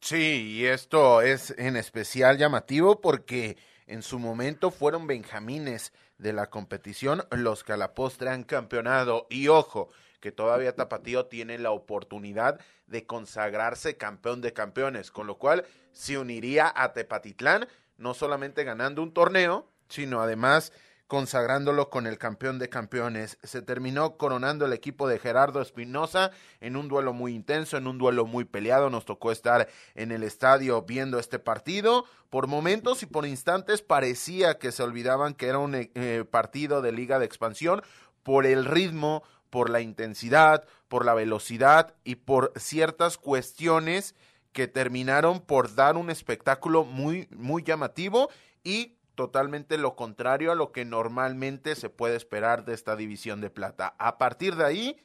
Sí, 0.00 0.56
y 0.56 0.66
esto 0.66 1.20
es 1.20 1.54
en 1.58 1.76
especial 1.76 2.38
llamativo 2.38 3.00
porque 3.00 3.56
en 3.86 4.02
su 4.02 4.18
momento 4.18 4.70
fueron 4.70 5.06
benjamines 5.06 5.92
de 6.18 6.32
la 6.32 6.50
competición 6.50 7.24
los 7.30 7.62
que 7.62 7.72
a 7.72 7.76
la 7.76 7.94
postre 7.94 8.30
han 8.30 8.44
campeonado. 8.44 9.26
Y 9.30 9.48
ojo, 9.48 9.90
que 10.22 10.32
todavía 10.32 10.74
Tapatío 10.74 11.26
tiene 11.26 11.58
la 11.58 11.72
oportunidad 11.72 12.60
de 12.86 13.04
consagrarse 13.04 13.96
campeón 13.96 14.40
de 14.40 14.54
campeones, 14.54 15.10
con 15.10 15.26
lo 15.26 15.36
cual 15.36 15.66
se 15.90 16.16
uniría 16.16 16.72
a 16.74 16.92
Tepatitlán, 16.94 17.68
no 17.98 18.14
solamente 18.14 18.64
ganando 18.64 19.02
un 19.02 19.12
torneo, 19.12 19.68
sino 19.88 20.22
además 20.22 20.72
consagrándolo 21.08 21.90
con 21.90 22.06
el 22.06 22.16
campeón 22.16 22.58
de 22.58 22.70
campeones. 22.70 23.36
Se 23.42 23.60
terminó 23.60 24.16
coronando 24.16 24.64
el 24.64 24.72
equipo 24.72 25.08
de 25.08 25.18
Gerardo 25.18 25.60
Espinosa 25.60 26.30
en 26.60 26.76
un 26.76 26.88
duelo 26.88 27.12
muy 27.12 27.34
intenso, 27.34 27.76
en 27.76 27.86
un 27.86 27.98
duelo 27.98 28.24
muy 28.24 28.44
peleado. 28.44 28.88
Nos 28.88 29.04
tocó 29.04 29.32
estar 29.32 29.68
en 29.94 30.12
el 30.12 30.22
estadio 30.22 30.82
viendo 30.82 31.18
este 31.18 31.38
partido. 31.38 32.06
Por 32.30 32.46
momentos 32.46 33.02
y 33.02 33.06
por 33.06 33.26
instantes 33.26 33.82
parecía 33.82 34.58
que 34.58 34.72
se 34.72 34.84
olvidaban 34.84 35.34
que 35.34 35.48
era 35.48 35.58
un 35.58 35.74
eh, 35.74 36.24
partido 36.30 36.80
de 36.80 36.92
liga 36.92 37.18
de 37.18 37.26
expansión 37.26 37.82
por 38.22 38.46
el 38.46 38.64
ritmo, 38.64 39.22
por 39.52 39.68
la 39.68 39.82
intensidad, 39.82 40.66
por 40.88 41.04
la 41.04 41.12
velocidad 41.12 41.94
y 42.04 42.14
por 42.14 42.54
ciertas 42.56 43.18
cuestiones 43.18 44.14
que 44.52 44.66
terminaron 44.66 45.40
por 45.40 45.74
dar 45.74 45.98
un 45.98 46.08
espectáculo 46.08 46.84
muy, 46.84 47.28
muy 47.36 47.62
llamativo 47.62 48.30
y 48.64 48.96
totalmente 49.14 49.76
lo 49.76 49.94
contrario 49.94 50.52
a 50.52 50.54
lo 50.54 50.72
que 50.72 50.86
normalmente 50.86 51.74
se 51.74 51.90
puede 51.90 52.16
esperar 52.16 52.64
de 52.64 52.72
esta 52.72 52.96
división 52.96 53.42
de 53.42 53.50
plata. 53.50 53.94
A 53.98 54.16
partir 54.16 54.56
de 54.56 54.64
ahí, 54.64 54.96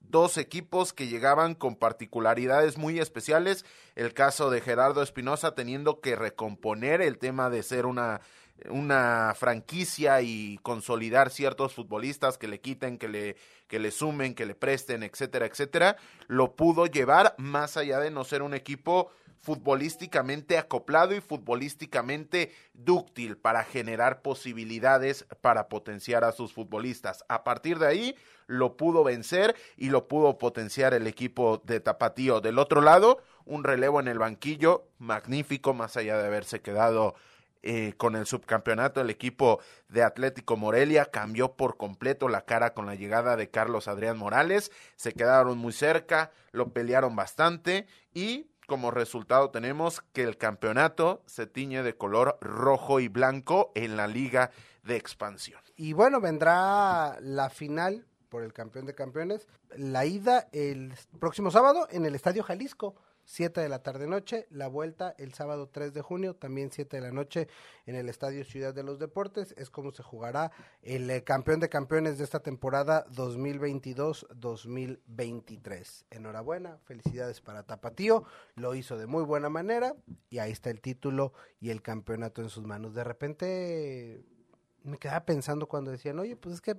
dos 0.00 0.38
equipos 0.38 0.94
que 0.94 1.08
llegaban 1.08 1.54
con 1.54 1.76
particularidades 1.76 2.78
muy 2.78 2.98
especiales. 2.98 3.66
El 3.94 4.14
caso 4.14 4.48
de 4.48 4.62
Gerardo 4.62 5.02
Espinosa 5.02 5.54
teniendo 5.54 6.00
que 6.00 6.16
recomponer 6.16 7.02
el 7.02 7.18
tema 7.18 7.50
de 7.50 7.62
ser 7.62 7.84
una 7.84 8.22
una 8.70 9.34
franquicia 9.36 10.20
y 10.22 10.58
consolidar 10.62 11.30
ciertos 11.30 11.74
futbolistas 11.74 12.38
que 12.38 12.48
le 12.48 12.60
quiten, 12.60 12.98
que 12.98 13.08
le, 13.08 13.36
que 13.68 13.78
le 13.78 13.90
sumen, 13.90 14.34
que 14.34 14.46
le 14.46 14.54
presten, 14.54 15.02
etcétera, 15.02 15.46
etcétera, 15.46 15.96
lo 16.28 16.54
pudo 16.54 16.86
llevar 16.86 17.34
más 17.38 17.76
allá 17.76 17.98
de 18.00 18.10
no 18.10 18.24
ser 18.24 18.42
un 18.42 18.54
equipo 18.54 19.10
futbolísticamente 19.42 20.56
acoplado 20.56 21.14
y 21.14 21.20
futbolísticamente 21.20 22.52
dúctil 22.74 23.36
para 23.36 23.64
generar 23.64 24.22
posibilidades 24.22 25.26
para 25.40 25.68
potenciar 25.68 26.22
a 26.22 26.32
sus 26.32 26.52
futbolistas. 26.52 27.24
A 27.28 27.42
partir 27.42 27.80
de 27.80 27.88
ahí 27.88 28.16
lo 28.46 28.76
pudo 28.76 29.02
vencer 29.02 29.56
y 29.76 29.90
lo 29.90 30.06
pudo 30.06 30.38
potenciar 30.38 30.94
el 30.94 31.08
equipo 31.08 31.60
de 31.64 31.80
Tapatío. 31.80 32.40
Del 32.40 32.58
otro 32.58 32.80
lado, 32.82 33.20
un 33.44 33.64
relevo 33.64 33.98
en 33.98 34.08
el 34.08 34.18
banquillo 34.18 34.84
magnífico, 34.98 35.74
más 35.74 35.96
allá 35.96 36.18
de 36.18 36.26
haberse 36.26 36.60
quedado 36.60 37.16
eh, 37.62 37.94
con 37.96 38.16
el 38.16 38.26
subcampeonato, 38.26 39.00
el 39.00 39.10
equipo 39.10 39.60
de 39.88 40.02
Atlético 40.02 40.56
Morelia 40.56 41.06
cambió 41.06 41.54
por 41.54 41.76
completo 41.76 42.28
la 42.28 42.44
cara 42.44 42.74
con 42.74 42.86
la 42.86 42.94
llegada 42.94 43.36
de 43.36 43.50
Carlos 43.50 43.88
Adrián 43.88 44.18
Morales, 44.18 44.72
se 44.96 45.12
quedaron 45.12 45.58
muy 45.58 45.72
cerca, 45.72 46.32
lo 46.50 46.72
pelearon 46.72 47.14
bastante 47.14 47.86
y 48.14 48.48
como 48.66 48.90
resultado 48.90 49.50
tenemos 49.50 50.00
que 50.12 50.22
el 50.22 50.38
campeonato 50.38 51.22
se 51.26 51.46
tiñe 51.46 51.82
de 51.82 51.96
color 51.96 52.38
rojo 52.40 53.00
y 53.00 53.08
blanco 53.08 53.70
en 53.74 53.96
la 53.96 54.06
liga 54.06 54.50
de 54.82 54.96
expansión. 54.96 55.60
Y 55.76 55.92
bueno, 55.92 56.20
vendrá 56.20 57.18
la 57.20 57.50
final 57.50 58.06
por 58.28 58.42
el 58.42 58.52
campeón 58.52 58.86
de 58.86 58.94
campeones, 58.94 59.46
la 59.76 60.06
ida 60.06 60.48
el 60.52 60.94
próximo 61.20 61.50
sábado 61.50 61.86
en 61.90 62.06
el 62.06 62.14
Estadio 62.14 62.42
Jalisco. 62.42 62.94
7 63.32 63.60
de 63.62 63.68
la 63.70 63.82
tarde 63.82 64.06
noche, 64.06 64.46
la 64.50 64.68
vuelta 64.68 65.14
el 65.16 65.32
sábado 65.32 65.70
3 65.70 65.94
de 65.94 66.02
junio, 66.02 66.36
también 66.36 66.70
7 66.70 66.98
de 66.98 67.02
la 67.02 67.12
noche 67.12 67.48
en 67.86 67.96
el 67.96 68.10
Estadio 68.10 68.44
Ciudad 68.44 68.74
de 68.74 68.82
los 68.82 68.98
Deportes, 68.98 69.54
es 69.56 69.70
como 69.70 69.90
se 69.90 70.02
jugará 70.02 70.52
el 70.82 71.10
eh, 71.10 71.24
campeón 71.24 71.58
de 71.58 71.70
campeones 71.70 72.18
de 72.18 72.24
esta 72.24 72.40
temporada 72.40 73.06
2022-2023. 73.06 76.04
Enhorabuena, 76.10 76.76
felicidades 76.84 77.40
para 77.40 77.62
Tapatío, 77.62 78.24
lo 78.54 78.74
hizo 78.74 78.98
de 78.98 79.06
muy 79.06 79.24
buena 79.24 79.48
manera 79.48 79.96
y 80.28 80.36
ahí 80.38 80.52
está 80.52 80.68
el 80.68 80.82
título 80.82 81.32
y 81.58 81.70
el 81.70 81.80
campeonato 81.80 82.42
en 82.42 82.50
sus 82.50 82.66
manos. 82.66 82.92
De 82.92 83.02
repente 83.02 84.26
me 84.84 84.98
quedaba 84.98 85.24
pensando 85.24 85.68
cuando 85.68 85.90
decían, 85.90 86.18
oye, 86.18 86.36
pues 86.36 86.56
es 86.56 86.60
que 86.60 86.76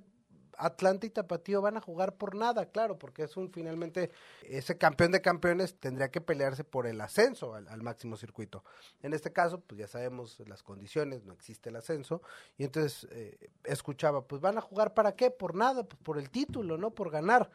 Atlanta 0.58 1.06
y 1.06 1.10
Tapatío 1.10 1.62
van 1.62 1.76
a 1.76 1.80
jugar 1.80 2.14
por 2.14 2.34
nada, 2.34 2.66
claro, 2.66 2.98
porque 2.98 3.24
es 3.24 3.36
un 3.36 3.50
finalmente 3.52 4.10
ese 4.42 4.78
campeón 4.78 5.12
de 5.12 5.20
campeones 5.20 5.78
tendría 5.78 6.10
que 6.10 6.20
pelearse 6.20 6.64
por 6.64 6.86
el 6.86 7.00
ascenso 7.00 7.54
al, 7.54 7.82
máximo 7.82 8.16
circuito. 8.16 8.64
En 9.02 9.12
este 9.12 9.32
caso, 9.32 9.60
pues 9.60 9.78
ya 9.78 9.86
sabemos 9.86 10.38
las 10.46 10.62
condiciones, 10.62 11.24
no 11.24 11.32
existe 11.32 11.70
el 11.70 11.76
ascenso, 11.76 12.22
y 12.56 12.64
entonces 12.64 13.06
eh, 13.10 13.50
escuchaba, 13.64 14.26
pues 14.26 14.40
van 14.40 14.58
a 14.58 14.60
jugar 14.60 14.94
para 14.94 15.12
qué, 15.12 15.30
por 15.30 15.54
nada, 15.54 15.84
pues 15.84 16.00
por 16.02 16.18
el 16.18 16.30
título, 16.30 16.76
no 16.78 16.90
por 16.90 17.10
ganar. 17.10 17.50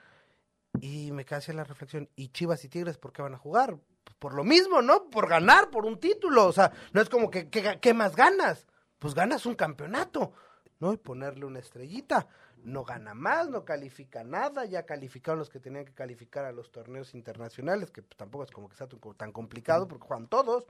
Y 0.82 1.12
me 1.12 1.26
quedé 1.26 1.54
la 1.54 1.64
reflexión, 1.64 2.10
¿y 2.16 2.30
Chivas 2.30 2.64
y 2.64 2.70
Tigres 2.70 2.98
por 2.98 3.12
qué 3.12 3.22
van 3.22 3.34
a 3.34 3.38
jugar? 3.38 3.78
Pues 4.04 4.16
por 4.18 4.34
lo 4.34 4.44
mismo, 4.44 4.82
¿no? 4.82 5.10
Por 5.10 5.28
ganar, 5.28 5.70
por 5.70 5.86
un 5.86 6.00
título, 6.00 6.48
o 6.48 6.54
sea, 6.54 6.72
no 6.94 7.02
es 7.02 7.10
como 7.10 7.30
que, 7.30 7.50
¿qué 7.50 7.94
más 7.94 8.16
ganas? 8.16 8.68
Pues 9.00 9.14
ganas 9.14 9.46
un 9.46 9.56
campeonato, 9.56 10.34
¿no? 10.80 10.94
Y 10.94 10.98
ponerle 10.98 11.46
una 11.46 11.60
estrellita 11.60 12.28
no 12.64 12.84
gana 12.84 13.14
más, 13.14 13.50
no 13.50 13.66
califica 13.66 14.24
nada, 14.24 14.66
ya 14.66 14.86
calificaron 14.86 15.40
los 15.40 15.50
que 15.50 15.60
tenían 15.60 15.86
que 15.86 15.94
calificar 15.94 16.46
a 16.46 16.52
los 16.52 16.72
torneos 16.72 17.14
internacionales, 17.14 17.92
que 17.92 18.02
tampoco 18.02 18.44
es 18.44 18.52
como 18.52 18.70
que 18.70 18.76
sea 18.76 18.88
tan 19.18 19.32
complicado 19.32 19.88
porque 19.88 20.08
juegan 20.08 20.28
todos. 20.28 20.68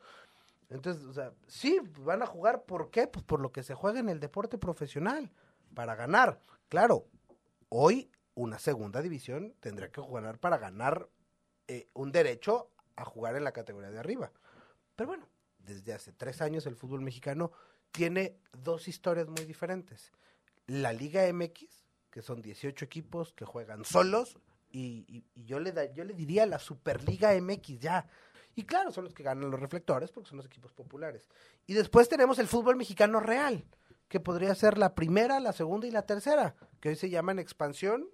Entonces, 0.69 1.03
o 1.05 1.13
sea, 1.13 1.33
sí, 1.47 1.79
van 1.99 2.21
a 2.21 2.27
jugar, 2.27 2.63
¿por 2.63 2.91
qué? 2.91 3.07
Pues 3.07 3.25
por 3.25 3.39
lo 3.39 3.51
que 3.51 3.63
se 3.63 3.73
juega 3.73 3.99
en 3.99 4.09
el 4.09 4.19
deporte 4.19 4.57
profesional, 4.57 5.31
para 5.73 5.95
ganar. 5.95 6.41
Claro, 6.67 7.07
hoy 7.69 8.11
una 8.35 8.59
segunda 8.59 9.01
división 9.01 9.55
tendría 9.59 9.91
que 9.91 10.01
jugar 10.01 10.39
para 10.39 10.57
ganar 10.57 11.09
eh, 11.67 11.89
un 11.93 12.11
derecho 12.11 12.71
a 12.95 13.05
jugar 13.05 13.35
en 13.35 13.43
la 13.43 13.51
categoría 13.51 13.91
de 13.91 13.99
arriba. 13.99 14.31
Pero 14.95 15.07
bueno, 15.07 15.27
desde 15.57 15.93
hace 15.93 16.13
tres 16.13 16.41
años 16.41 16.65
el 16.65 16.75
fútbol 16.75 17.01
mexicano 17.01 17.51
tiene 17.91 18.37
dos 18.53 18.87
historias 18.87 19.27
muy 19.27 19.45
diferentes. 19.45 20.11
La 20.67 20.93
Liga 20.93 21.31
MX, 21.31 21.78
que 22.11 22.21
son 22.21 22.41
18 22.41 22.85
equipos 22.85 23.33
que 23.33 23.45
juegan 23.45 23.85
solos, 23.85 24.37
y, 24.71 25.25
yo, 25.35 25.59
le 25.59 25.71
da, 25.71 25.91
yo 25.91 26.03
le 26.03 26.13
diría 26.13 26.45
la 26.45 26.59
Superliga 26.59 27.33
MX 27.39 27.79
ya. 27.79 28.07
Y 28.55 28.63
claro, 28.65 28.91
son 28.91 29.05
los 29.05 29.13
que 29.13 29.23
ganan 29.23 29.49
los 29.49 29.59
reflectores 29.59 30.11
porque 30.11 30.29
son 30.29 30.37
los 30.37 30.45
equipos 30.45 30.73
populares. 30.73 31.27
Y 31.65 31.73
después 31.73 32.09
tenemos 32.09 32.39
el 32.39 32.47
fútbol 32.47 32.75
mexicano 32.75 33.19
real, 33.19 33.65
que 34.07 34.19
podría 34.19 34.53
ser 34.55 34.77
la 34.77 34.95
primera, 34.95 35.39
la 35.39 35.53
segunda 35.53 35.87
y 35.87 35.91
la 35.91 36.05
tercera, 36.05 36.55
que 36.79 36.89
hoy 36.89 36.95
se 36.95 37.09
llaman 37.09 37.39
Expansión, 37.39 38.09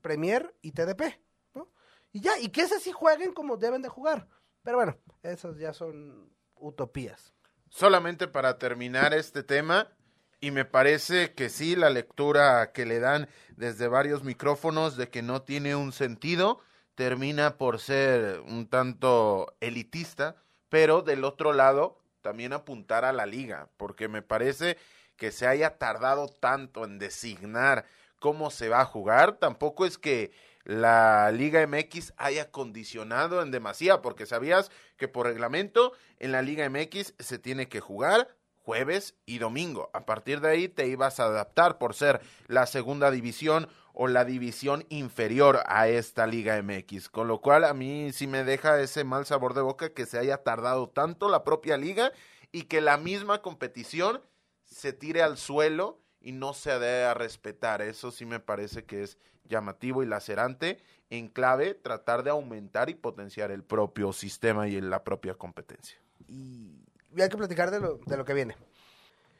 Premier 0.00 0.54
y 0.62 0.72
TDP. 0.72 1.20
¿no? 1.54 1.68
Y 2.12 2.20
ya, 2.20 2.38
y 2.38 2.48
que 2.50 2.62
esas 2.62 2.82
sí 2.82 2.92
jueguen 2.92 3.32
como 3.32 3.56
deben 3.56 3.82
de 3.82 3.88
jugar. 3.88 4.28
Pero 4.62 4.76
bueno, 4.78 4.96
esas 5.22 5.58
ya 5.58 5.72
son 5.72 6.32
utopías. 6.54 7.34
Solamente 7.68 8.28
para 8.28 8.58
terminar 8.58 9.12
este 9.12 9.42
tema, 9.42 9.92
y 10.40 10.50
me 10.50 10.64
parece 10.64 11.34
que 11.34 11.48
sí, 11.48 11.76
la 11.76 11.90
lectura 11.90 12.72
que 12.72 12.86
le 12.86 13.00
dan 13.00 13.28
desde 13.56 13.88
varios 13.88 14.22
micrófonos 14.22 14.96
de 14.96 15.08
que 15.08 15.22
no 15.22 15.42
tiene 15.42 15.74
un 15.74 15.92
sentido, 15.92 16.60
termina 16.94 17.56
por 17.56 17.80
ser 17.80 18.40
un 18.40 18.68
tanto 18.68 19.56
elitista, 19.60 20.36
pero 20.68 21.02
del 21.02 21.24
otro 21.24 21.52
lado 21.52 21.98
también 22.22 22.52
apuntar 22.52 23.04
a 23.04 23.12
la 23.12 23.26
liga, 23.26 23.68
porque 23.76 24.08
me 24.08 24.22
parece 24.22 24.76
que 25.16 25.32
se 25.32 25.46
haya 25.46 25.78
tardado 25.78 26.28
tanto 26.28 26.84
en 26.84 26.98
designar 26.98 27.84
cómo 28.20 28.50
se 28.50 28.68
va 28.68 28.80
a 28.80 28.84
jugar, 28.84 29.36
tampoco 29.38 29.86
es 29.86 29.98
que 29.98 30.32
la 30.64 31.30
Liga 31.32 31.66
MX 31.66 32.12
haya 32.18 32.50
condicionado 32.50 33.42
en 33.42 33.50
demasía, 33.50 34.02
porque 34.02 34.26
sabías 34.26 34.70
que 34.96 35.08
por 35.08 35.26
reglamento 35.26 35.92
en 36.18 36.32
la 36.32 36.42
Liga 36.42 36.68
MX 36.68 37.14
se 37.18 37.38
tiene 37.38 37.68
que 37.68 37.80
jugar 37.80 38.36
jueves 38.68 39.14
y 39.24 39.38
domingo. 39.38 39.88
A 39.94 40.04
partir 40.04 40.42
de 40.42 40.50
ahí 40.50 40.68
te 40.68 40.88
ibas 40.88 41.20
a 41.20 41.24
adaptar 41.24 41.78
por 41.78 41.94
ser 41.94 42.20
la 42.48 42.66
segunda 42.66 43.10
división 43.10 43.66
o 43.94 44.08
la 44.08 44.26
división 44.26 44.84
inferior 44.90 45.60
a 45.64 45.88
esta 45.88 46.26
Liga 46.26 46.62
MX. 46.62 47.08
Con 47.08 47.28
lo 47.28 47.40
cual 47.40 47.64
a 47.64 47.72
mí 47.72 48.12
sí 48.12 48.26
me 48.26 48.44
deja 48.44 48.78
ese 48.78 49.04
mal 49.04 49.24
sabor 49.24 49.54
de 49.54 49.62
boca 49.62 49.94
que 49.94 50.04
se 50.04 50.18
haya 50.18 50.42
tardado 50.42 50.90
tanto 50.90 51.30
la 51.30 51.44
propia 51.44 51.78
liga 51.78 52.12
y 52.52 52.64
que 52.64 52.82
la 52.82 52.98
misma 52.98 53.40
competición 53.40 54.20
se 54.66 54.92
tire 54.92 55.22
al 55.22 55.38
suelo 55.38 56.02
y 56.20 56.32
no 56.32 56.52
se 56.52 56.78
dé 56.78 57.06
a 57.06 57.14
respetar. 57.14 57.80
Eso 57.80 58.10
sí 58.10 58.26
me 58.26 58.38
parece 58.38 58.84
que 58.84 59.02
es 59.02 59.16
llamativo 59.44 60.02
y 60.02 60.06
lacerante 60.06 60.76
en 61.08 61.28
clave 61.28 61.72
tratar 61.72 62.22
de 62.22 62.28
aumentar 62.28 62.90
y 62.90 62.94
potenciar 62.94 63.50
el 63.50 63.64
propio 63.64 64.12
sistema 64.12 64.68
y 64.68 64.78
la 64.82 65.04
propia 65.04 65.36
competencia. 65.36 65.98
Y 66.26 66.87
hay 67.16 67.28
que 67.28 67.36
platicar 67.36 67.70
de 67.70 67.80
lo, 67.80 67.98
de 68.06 68.16
lo 68.16 68.24
que 68.24 68.34
viene. 68.34 68.56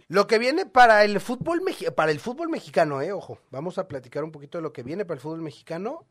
Lo 0.09 0.27
que 0.27 0.39
viene 0.39 0.65
para 0.65 1.05
el 1.05 1.21
fútbol 1.21 1.61
para 1.95 2.11
el 2.11 2.19
fútbol 2.19 2.49
mexicano, 2.49 3.03
eh, 3.03 3.13
ojo, 3.13 3.39
vamos 3.51 3.77
a 3.77 3.89
platicar 3.89 4.25
un 4.25 4.33
poquito 4.33 4.57
de 4.57 4.63
lo 4.63 4.73
que 4.73 4.83
viene 4.83 5.05
para 5.05 5.17
el 5.17 5.21
fútbol 5.21 5.43
mexicano 5.43 6.07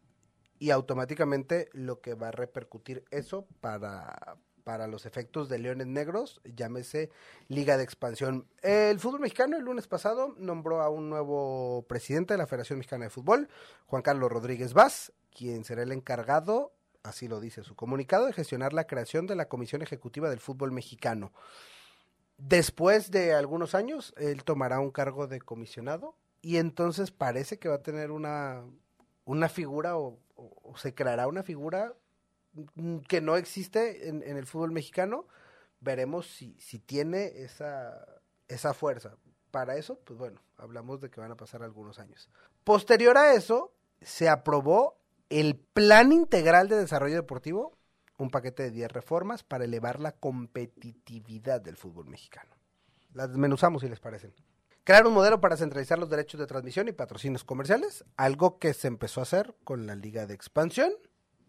y 0.60 0.70
automáticamente 0.70 1.70
lo 1.74 2.00
que 2.00 2.14
va 2.14 2.28
a 2.28 2.32
repercutir 2.32 3.04
eso 3.10 3.48
para, 3.60 4.38
para 4.64 4.86
los 4.86 5.06
efectos 5.06 5.50
de 5.50 5.60
Leones 5.60 5.88
Negros, 5.88 6.42
llámese 6.44 7.10
Liga 7.48 7.78
de 7.78 7.84
Expansión. 7.84 8.48
El 8.62 9.00
fútbol 9.00 9.22
mexicano 9.22 9.58
el 9.58 9.64
lunes 9.64 9.88
pasado 9.88 10.36
nombró 10.38 10.82
a 10.82 10.90
un 10.90 11.10
nuevo 11.10 11.86
presidente 11.88 12.34
de 12.34 12.38
la 12.38 12.48
Federación 12.48 12.80
Mexicana 12.80 13.06
de 13.06 13.10
Fútbol, 13.10 13.50
Juan 13.88 14.02
Carlos 14.04 14.32
Rodríguez 14.32 14.74
Vaz, 14.74 15.12
quien 15.36 15.64
será 15.64 15.84
el 15.84 15.92
encargado 15.92 16.74
así 17.04 17.28
lo 17.28 17.40
dice 17.40 17.64
su 17.64 17.76
comunicado, 17.76 18.26
de 18.26 18.34
gestionar 18.34 18.74
la 18.74 18.88
creación 18.88 19.28
de 19.28 19.36
la 19.36 19.48
Comisión 19.48 19.82
Ejecutiva 19.82 20.30
del 20.30 20.40
Fútbol 20.40 20.72
Mexicano. 20.72 21.32
Después 22.38 23.10
de 23.10 23.34
algunos 23.34 23.74
años, 23.74 24.14
él 24.18 24.44
tomará 24.44 24.80
un 24.80 24.92
cargo 24.92 25.28
de 25.28 25.42
comisionado 25.42 26.16
y 26.42 26.58
entonces 26.58 27.12
parece 27.12 27.58
que 27.58 27.70
va 27.70 27.76
a 27.76 27.82
tener 27.82 28.12
una, 28.12 28.64
una 29.26 29.50
figura 29.50 29.98
o, 29.98 30.20
se 30.76 30.94
creará 30.94 31.28
una 31.28 31.42
figura 31.42 31.94
que 33.08 33.22
no 33.22 33.38
existe 33.38 34.08
en, 34.08 34.22
el 34.24 34.46
fútbol 34.46 34.72
mexicano. 34.72 35.26
Veremos 35.80 36.28
si, 36.28 36.56
si 36.60 36.78
tiene 36.78 37.26
esa, 37.44 38.06
esa 38.48 38.76
fuerza. 38.76 39.16
Para 39.50 39.76
eso, 39.78 40.00
pues 40.04 40.20
bueno, 40.20 40.42
hablamos 40.58 41.02
de 41.02 41.10
que 41.10 41.20
van 41.20 41.32
a 41.32 41.38
pasar 41.38 41.64
algunos 41.64 41.98
años. 41.98 42.30
Posterior 42.64 43.18
a 43.18 43.34
eso, 43.34 43.74
se 44.02 44.30
aprobó 44.30 44.97
el 45.30 45.56
Plan 45.56 46.12
Integral 46.12 46.70
de 46.70 46.78
Desarrollo 46.78 47.16
Deportivo, 47.16 47.78
un 48.18 48.30
paquete 48.30 48.64
de 48.64 48.72
10 48.72 48.92
reformas 48.92 49.44
para 49.44 49.66
elevar 49.66 50.00
la 50.00 50.14
competitividad 50.14 51.62
del 51.62 51.78
fútbol 51.78 52.08
mexicano. 52.08 52.56
Las 53.14 53.30
desmenuzamos 53.30 53.82
si 53.82 53.90
les 53.90 54.00
parecen. 54.00 54.34
Crear 54.84 55.06
un 55.06 55.14
modelo 55.14 55.42
para 55.42 55.58
centralizar 55.58 56.00
los 56.00 56.10
derechos 56.10 56.40
de 56.40 56.48
transmisión 56.48 56.88
y 56.88 56.94
patrocinios 56.94 57.44
comerciales, 57.44 58.06
algo 58.16 58.58
que 58.58 58.74
se 58.74 58.88
empezó 58.88 59.20
a 59.20 59.24
hacer 59.24 59.56
con 59.64 59.86
la 59.86 59.96
Liga 59.96 60.26
de 60.26 60.34
Expansión, 60.34 60.94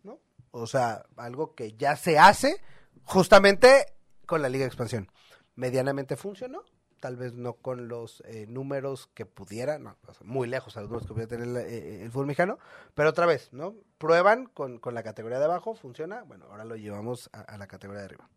¿no? 0.02 0.18
O 0.50 0.66
sea, 0.66 1.04
algo 1.16 1.54
que 1.54 1.74
ya 1.74 1.94
se 1.94 2.18
hace 2.18 2.60
justamente 3.04 3.94
con 4.26 4.42
la 4.42 4.48
Liga 4.48 4.64
de 4.64 4.68
Expansión. 4.68 5.08
Medianamente 5.54 6.16
funcionó, 6.16 6.64
tal 7.00 7.16
vez 7.16 7.34
no 7.34 7.54
con 7.54 7.88
los 7.88 8.22
eh, 8.26 8.46
números 8.48 9.08
que 9.14 9.26
pudiera, 9.26 9.78
no, 9.78 9.96
muy 10.22 10.48
lejos 10.48 10.76
a 10.76 10.80
los 10.80 10.90
números 10.90 11.06
que 11.06 11.14
pudiera 11.14 11.28
tener 11.28 11.66
eh, 11.66 12.02
el 12.02 12.10
fútbol 12.10 12.26
mexicano, 12.26 12.58
pero 12.94 13.10
otra 13.10 13.26
vez, 13.26 13.52
¿no? 13.52 13.74
Prueban 13.98 14.46
con, 14.46 14.78
con, 14.78 14.94
la 14.94 15.02
categoría 15.02 15.38
de 15.38 15.44
abajo, 15.44 15.74
funciona, 15.74 16.22
bueno, 16.22 16.46
ahora 16.50 16.64
lo 16.64 16.76
llevamos 16.76 17.30
a, 17.32 17.56
la 17.56 17.66
categoría 17.66 18.00
de 18.00 18.04
arriba. 18.06 18.28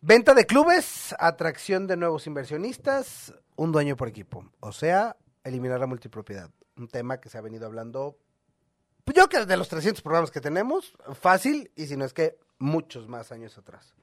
Venta 0.00 0.34
de 0.34 0.46
clubes, 0.46 1.14
atracción 1.18 1.86
de 1.86 1.96
nuevos 1.96 2.26
inversionistas, 2.26 3.32
un 3.56 3.70
dueño 3.72 3.96
por 3.96 4.08
equipo, 4.08 4.44
o 4.60 4.72
sea, 4.72 5.16
eliminar 5.44 5.78
la 5.78 5.86
multipropiedad, 5.86 6.50
un 6.76 6.88
tema 6.88 7.18
que 7.18 7.28
se 7.28 7.38
ha 7.38 7.40
venido 7.40 7.66
hablando, 7.66 8.16
yo 9.14 9.28
que 9.28 9.44
de 9.44 9.56
los 9.56 9.68
300 9.68 10.02
programas 10.02 10.30
que 10.30 10.40
tenemos, 10.40 10.94
fácil, 11.14 11.70
y 11.76 11.86
si 11.86 11.96
no 11.96 12.04
es 12.04 12.12
que 12.12 12.38
muchos 12.58 13.08
más 13.08 13.32
años 13.32 13.58
atrás. 13.58 13.94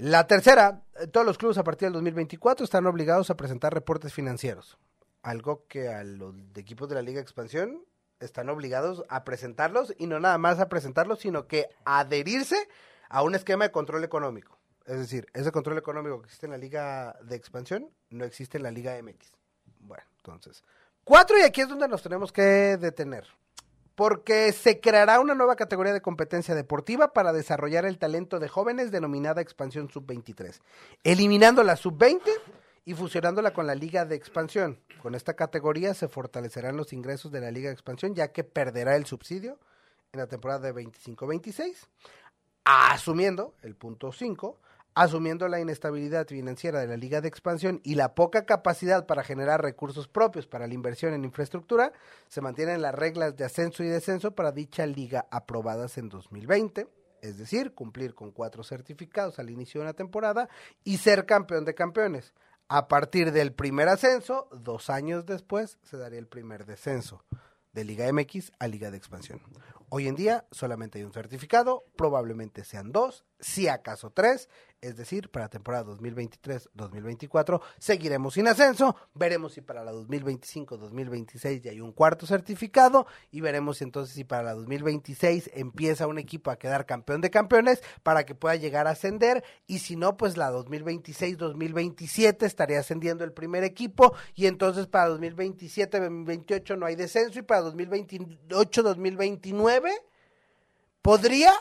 La 0.00 0.28
tercera, 0.28 0.84
todos 1.10 1.26
los 1.26 1.38
clubes 1.38 1.58
a 1.58 1.64
partir 1.64 1.86
del 1.86 1.94
2024 1.94 2.62
están 2.62 2.86
obligados 2.86 3.30
a 3.30 3.36
presentar 3.36 3.74
reportes 3.74 4.14
financieros, 4.14 4.78
algo 5.22 5.66
que 5.66 5.88
a 5.88 6.04
los 6.04 6.36
equipos 6.54 6.88
de 6.88 6.94
la 6.94 7.02
Liga 7.02 7.16
de 7.16 7.22
Expansión 7.22 7.84
están 8.20 8.48
obligados 8.48 9.02
a 9.08 9.24
presentarlos 9.24 9.92
y 9.98 10.06
no 10.06 10.20
nada 10.20 10.38
más 10.38 10.60
a 10.60 10.68
presentarlos, 10.68 11.18
sino 11.18 11.48
que 11.48 11.68
adherirse 11.84 12.68
a 13.08 13.22
un 13.22 13.34
esquema 13.34 13.64
de 13.64 13.72
control 13.72 14.04
económico. 14.04 14.56
Es 14.86 14.98
decir, 14.98 15.26
ese 15.34 15.50
control 15.50 15.78
económico 15.78 16.20
que 16.20 16.26
existe 16.26 16.46
en 16.46 16.52
la 16.52 16.58
Liga 16.58 17.16
de 17.24 17.34
Expansión 17.34 17.90
no 18.10 18.24
existe 18.24 18.56
en 18.56 18.62
la 18.62 18.70
Liga 18.70 18.96
MX. 19.02 19.32
Bueno, 19.80 20.04
entonces, 20.18 20.62
cuatro 21.02 21.36
y 21.40 21.42
aquí 21.42 21.62
es 21.62 21.68
donde 21.68 21.88
nos 21.88 22.04
tenemos 22.04 22.30
que 22.30 22.76
detener 22.76 23.26
porque 23.98 24.52
se 24.52 24.78
creará 24.78 25.18
una 25.18 25.34
nueva 25.34 25.56
categoría 25.56 25.92
de 25.92 26.00
competencia 26.00 26.54
deportiva 26.54 27.12
para 27.12 27.32
desarrollar 27.32 27.84
el 27.84 27.98
talento 27.98 28.38
de 28.38 28.46
jóvenes 28.46 28.92
denominada 28.92 29.40
Expansión 29.40 29.90
Sub-23, 29.90 30.60
eliminando 31.02 31.64
la 31.64 31.74
Sub-20 31.74 32.20
y 32.84 32.94
fusionándola 32.94 33.52
con 33.52 33.66
la 33.66 33.74
Liga 33.74 34.04
de 34.04 34.14
Expansión. 34.14 34.78
Con 35.02 35.16
esta 35.16 35.34
categoría 35.34 35.94
se 35.94 36.06
fortalecerán 36.06 36.76
los 36.76 36.92
ingresos 36.92 37.32
de 37.32 37.40
la 37.40 37.50
Liga 37.50 37.70
de 37.70 37.74
Expansión, 37.74 38.14
ya 38.14 38.30
que 38.30 38.44
perderá 38.44 38.94
el 38.94 39.04
subsidio 39.04 39.58
en 40.12 40.20
la 40.20 40.28
temporada 40.28 40.72
de 40.72 40.74
25-26, 40.76 41.88
asumiendo 42.62 43.52
el 43.62 43.74
punto 43.74 44.12
5 44.12 44.60
asumiendo 44.94 45.48
la 45.48 45.60
inestabilidad 45.60 46.26
financiera 46.26 46.80
de 46.80 46.86
la 46.86 46.96
Liga 46.96 47.20
de 47.20 47.28
Expansión 47.28 47.80
y 47.84 47.94
la 47.94 48.14
poca 48.14 48.44
capacidad 48.44 49.06
para 49.06 49.22
generar 49.22 49.62
recursos 49.62 50.08
propios 50.08 50.46
para 50.46 50.66
la 50.66 50.74
inversión 50.74 51.14
en 51.14 51.24
infraestructura, 51.24 51.92
se 52.28 52.40
mantienen 52.40 52.82
las 52.82 52.94
reglas 52.94 53.36
de 53.36 53.44
ascenso 53.44 53.84
y 53.84 53.88
descenso 53.88 54.32
para 54.32 54.52
dicha 54.52 54.86
liga 54.86 55.26
aprobadas 55.30 55.98
en 55.98 56.08
2020, 56.08 56.88
es 57.22 57.38
decir, 57.38 57.74
cumplir 57.74 58.14
con 58.14 58.32
cuatro 58.32 58.64
certificados 58.64 59.38
al 59.38 59.50
inicio 59.50 59.80
de 59.80 59.86
una 59.86 59.94
temporada 59.94 60.48
y 60.84 60.98
ser 60.98 61.26
campeón 61.26 61.64
de 61.64 61.74
campeones. 61.74 62.34
A 62.68 62.88
partir 62.88 63.32
del 63.32 63.52
primer 63.52 63.88
ascenso, 63.88 64.48
dos 64.52 64.90
años 64.90 65.24
después, 65.24 65.78
se 65.82 65.96
daría 65.96 66.18
el 66.18 66.26
primer 66.26 66.66
descenso 66.66 67.24
de 67.72 67.84
Liga 67.84 68.12
MX 68.12 68.52
a 68.58 68.66
Liga 68.66 68.90
de 68.90 68.98
Expansión. 68.98 69.40
Hoy 69.90 70.06
en 70.06 70.16
día 70.16 70.44
solamente 70.50 70.98
hay 70.98 71.04
un 71.04 71.14
certificado, 71.14 71.86
probablemente 71.96 72.62
sean 72.62 72.92
dos, 72.92 73.24
si 73.40 73.68
acaso 73.68 74.10
tres, 74.10 74.50
es 74.80 74.96
decir, 74.96 75.28
para 75.30 75.48
temporada 75.48 75.84
2023-2024 75.92 77.60
seguiremos 77.78 78.34
sin 78.34 78.48
ascenso, 78.48 78.96
veremos 79.14 79.54
si 79.54 79.62
para 79.62 79.82
la 79.82 79.92
2025-2026 79.92 81.62
ya 81.62 81.70
hay 81.70 81.80
un 81.80 81.92
cuarto 81.92 82.26
certificado 82.26 83.06
y 83.30 83.40
veremos 83.40 83.80
entonces 83.80 84.14
si 84.14 84.24
para 84.24 84.42
la 84.42 84.52
2026 84.54 85.52
empieza 85.54 86.06
un 86.06 86.18
equipo 86.18 86.50
a 86.50 86.58
quedar 86.58 86.84
campeón 86.84 87.22
de 87.22 87.30
campeones 87.30 87.82
para 88.02 88.26
que 88.26 88.34
pueda 88.34 88.56
llegar 88.56 88.86
a 88.86 88.90
ascender 88.90 89.42
y 89.66 89.78
si 89.78 89.96
no, 89.96 90.18
pues 90.18 90.36
la 90.36 90.52
2026-2027 90.52 92.44
estaría 92.44 92.80
ascendiendo 92.80 93.24
el 93.24 93.32
primer 93.32 93.64
equipo 93.64 94.14
y 94.34 94.44
entonces 94.46 94.86
para 94.86 95.08
2027-2028 95.10 96.78
no 96.78 96.84
hay 96.86 96.94
descenso 96.94 97.38
y 97.38 97.42
para 97.42 97.62
2028-2029 97.62 99.77
podría 101.02 101.52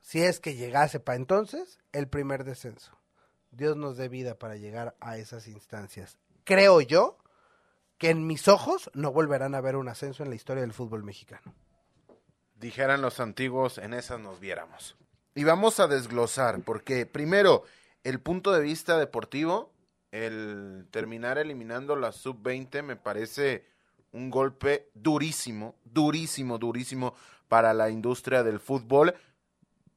si 0.00 0.22
es 0.22 0.38
que 0.38 0.54
llegase 0.54 1.00
para 1.00 1.16
entonces 1.16 1.78
el 1.92 2.08
primer 2.08 2.44
descenso. 2.44 2.92
Dios 3.50 3.76
nos 3.76 3.96
dé 3.96 4.08
vida 4.08 4.38
para 4.38 4.56
llegar 4.56 4.96
a 5.00 5.16
esas 5.16 5.48
instancias. 5.48 6.18
Creo 6.44 6.80
yo 6.80 7.16
que 7.98 8.10
en 8.10 8.26
mis 8.26 8.48
ojos 8.48 8.90
no 8.94 9.12
volverán 9.12 9.54
a 9.54 9.60
ver 9.60 9.76
un 9.76 9.88
ascenso 9.88 10.22
en 10.22 10.28
la 10.28 10.34
historia 10.34 10.62
del 10.62 10.72
fútbol 10.72 11.04
mexicano. 11.04 11.54
Dijeran 12.56 13.00
los 13.00 13.20
antiguos, 13.20 13.78
en 13.78 13.94
esas 13.94 14.20
nos 14.20 14.40
viéramos. 14.40 14.96
Y 15.34 15.44
vamos 15.44 15.80
a 15.80 15.86
desglosar, 15.86 16.60
porque 16.60 17.06
primero, 17.06 17.64
el 18.02 18.20
punto 18.20 18.52
de 18.52 18.60
vista 18.60 18.98
deportivo, 18.98 19.72
el 20.10 20.86
terminar 20.90 21.38
eliminando 21.38 21.96
la 21.96 22.12
sub-20 22.12 22.82
me 22.82 22.96
parece 22.96 23.66
un 24.12 24.30
golpe 24.30 24.90
durísimo, 24.94 25.74
durísimo, 25.84 26.58
durísimo 26.58 27.14
para 27.54 27.72
la 27.72 27.88
industria 27.88 28.42
del 28.42 28.58
fútbol 28.58 29.14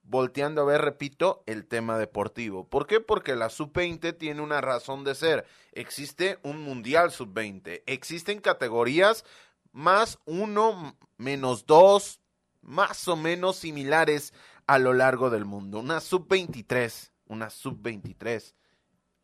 volteando 0.04 0.62
a 0.62 0.66
ver, 0.66 0.80
repito, 0.82 1.42
el 1.48 1.66
tema 1.66 1.98
deportivo. 1.98 2.70
¿Por 2.70 2.86
qué? 2.86 3.00
Porque 3.00 3.36
la 3.36 3.50
sub-20 3.50 4.16
tiene 4.16 4.44
una 4.44 4.62
razón 4.62 5.04
de 5.04 5.16
ser. 5.16 5.48
Existe 5.72 6.38
un 6.44 6.62
mundial 6.62 7.10
sub-20. 7.10 7.82
Existen 7.88 8.42
categorías 8.42 9.26
más 9.72 10.20
uno, 10.26 10.96
menos 11.18 11.66
dos, 11.66 12.22
más 12.62 13.08
o 13.08 13.16
menos 13.16 13.56
similares 13.56 14.36
a 14.68 14.78
lo 14.78 14.94
largo 14.94 15.32
del 15.32 15.46
mundo. 15.46 15.80
Una 15.80 16.00
sub-23, 16.00 17.10
una 17.26 17.50
sub-23 17.50 18.54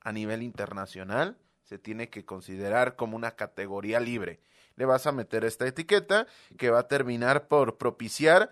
a 0.02 0.12
nivel 0.12 0.42
internacional 0.42 1.38
se 1.64 1.78
tiene 1.78 2.10
que 2.10 2.26
considerar 2.26 2.96
como 2.96 3.16
una 3.16 3.32
categoría 3.32 4.00
libre. 4.00 4.40
Le 4.76 4.86
vas 4.86 5.08
a 5.08 5.12
meter 5.12 5.46
esta 5.46 5.68
etiqueta 5.68 6.28
que 6.58 6.70
va 6.70 6.80
a 6.80 6.88
terminar 6.88 7.48
por 7.48 7.78
propiciar 7.78 8.52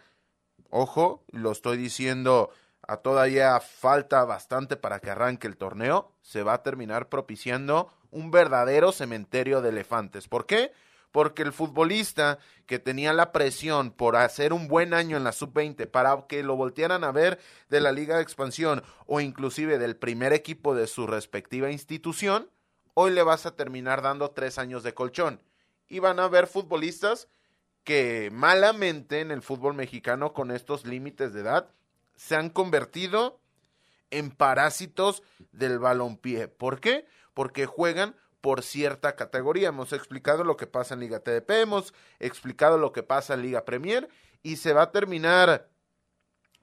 Ojo, 0.71 1.25
lo 1.31 1.51
estoy 1.51 1.75
diciendo 1.75 2.49
a 2.87 2.97
todavía 2.97 3.59
falta 3.59 4.23
bastante 4.23 4.77
para 4.77 4.99
que 4.99 5.11
arranque 5.11 5.45
el 5.45 5.57
torneo. 5.57 6.13
Se 6.21 6.43
va 6.43 6.53
a 6.53 6.63
terminar 6.63 7.09
propiciando 7.09 7.91
un 8.09 8.31
verdadero 8.31 8.93
cementerio 8.93 9.61
de 9.61 9.69
elefantes. 9.69 10.29
¿Por 10.29 10.45
qué? 10.45 10.71
Porque 11.11 11.41
el 11.41 11.51
futbolista 11.51 12.39
que 12.65 12.79
tenía 12.79 13.11
la 13.11 13.33
presión 13.33 13.91
por 13.91 14.15
hacer 14.15 14.53
un 14.53 14.69
buen 14.69 14.93
año 14.93 15.17
en 15.17 15.25
la 15.25 15.33
sub-20 15.33 15.91
para 15.91 16.25
que 16.27 16.41
lo 16.41 16.55
voltearan 16.55 17.03
a 17.03 17.11
ver 17.11 17.37
de 17.69 17.81
la 17.81 17.91
Liga 17.91 18.15
de 18.15 18.23
Expansión 18.23 18.81
o 19.07 19.19
inclusive 19.19 19.77
del 19.77 19.97
primer 19.97 20.31
equipo 20.31 20.73
de 20.73 20.87
su 20.87 21.05
respectiva 21.05 21.69
institución, 21.69 22.49
hoy 22.93 23.11
le 23.11 23.23
vas 23.23 23.45
a 23.45 23.55
terminar 23.55 24.01
dando 24.01 24.31
tres 24.31 24.57
años 24.57 24.83
de 24.83 24.93
colchón. 24.93 25.41
Y 25.87 25.99
van 25.99 26.19
a 26.19 26.27
ver 26.27 26.47
futbolistas 26.47 27.27
que 27.83 28.29
malamente 28.31 29.19
en 29.19 29.31
el 29.31 29.41
fútbol 29.41 29.73
mexicano 29.73 30.33
con 30.33 30.51
estos 30.51 30.85
límites 30.85 31.33
de 31.33 31.41
edad 31.41 31.69
se 32.15 32.35
han 32.35 32.49
convertido 32.49 33.39
en 34.11 34.31
parásitos 34.31 35.23
del 35.51 35.79
balompié. 35.79 36.47
¿Por 36.47 36.79
qué? 36.79 37.05
Porque 37.33 37.65
juegan 37.65 38.15
por 38.41 38.63
cierta 38.63 39.15
categoría. 39.15 39.69
Hemos 39.69 39.93
explicado 39.93 40.43
lo 40.43 40.57
que 40.57 40.67
pasa 40.67 40.93
en 40.93 40.99
Liga 40.99 41.19
TDP, 41.19 41.49
hemos 41.51 41.93
explicado 42.19 42.77
lo 42.77 42.91
que 42.91 43.03
pasa 43.03 43.33
en 43.33 43.41
Liga 43.43 43.65
Premier 43.65 44.09
y 44.43 44.57
se 44.57 44.73
va 44.73 44.83
a 44.83 44.91
terminar 44.91 45.69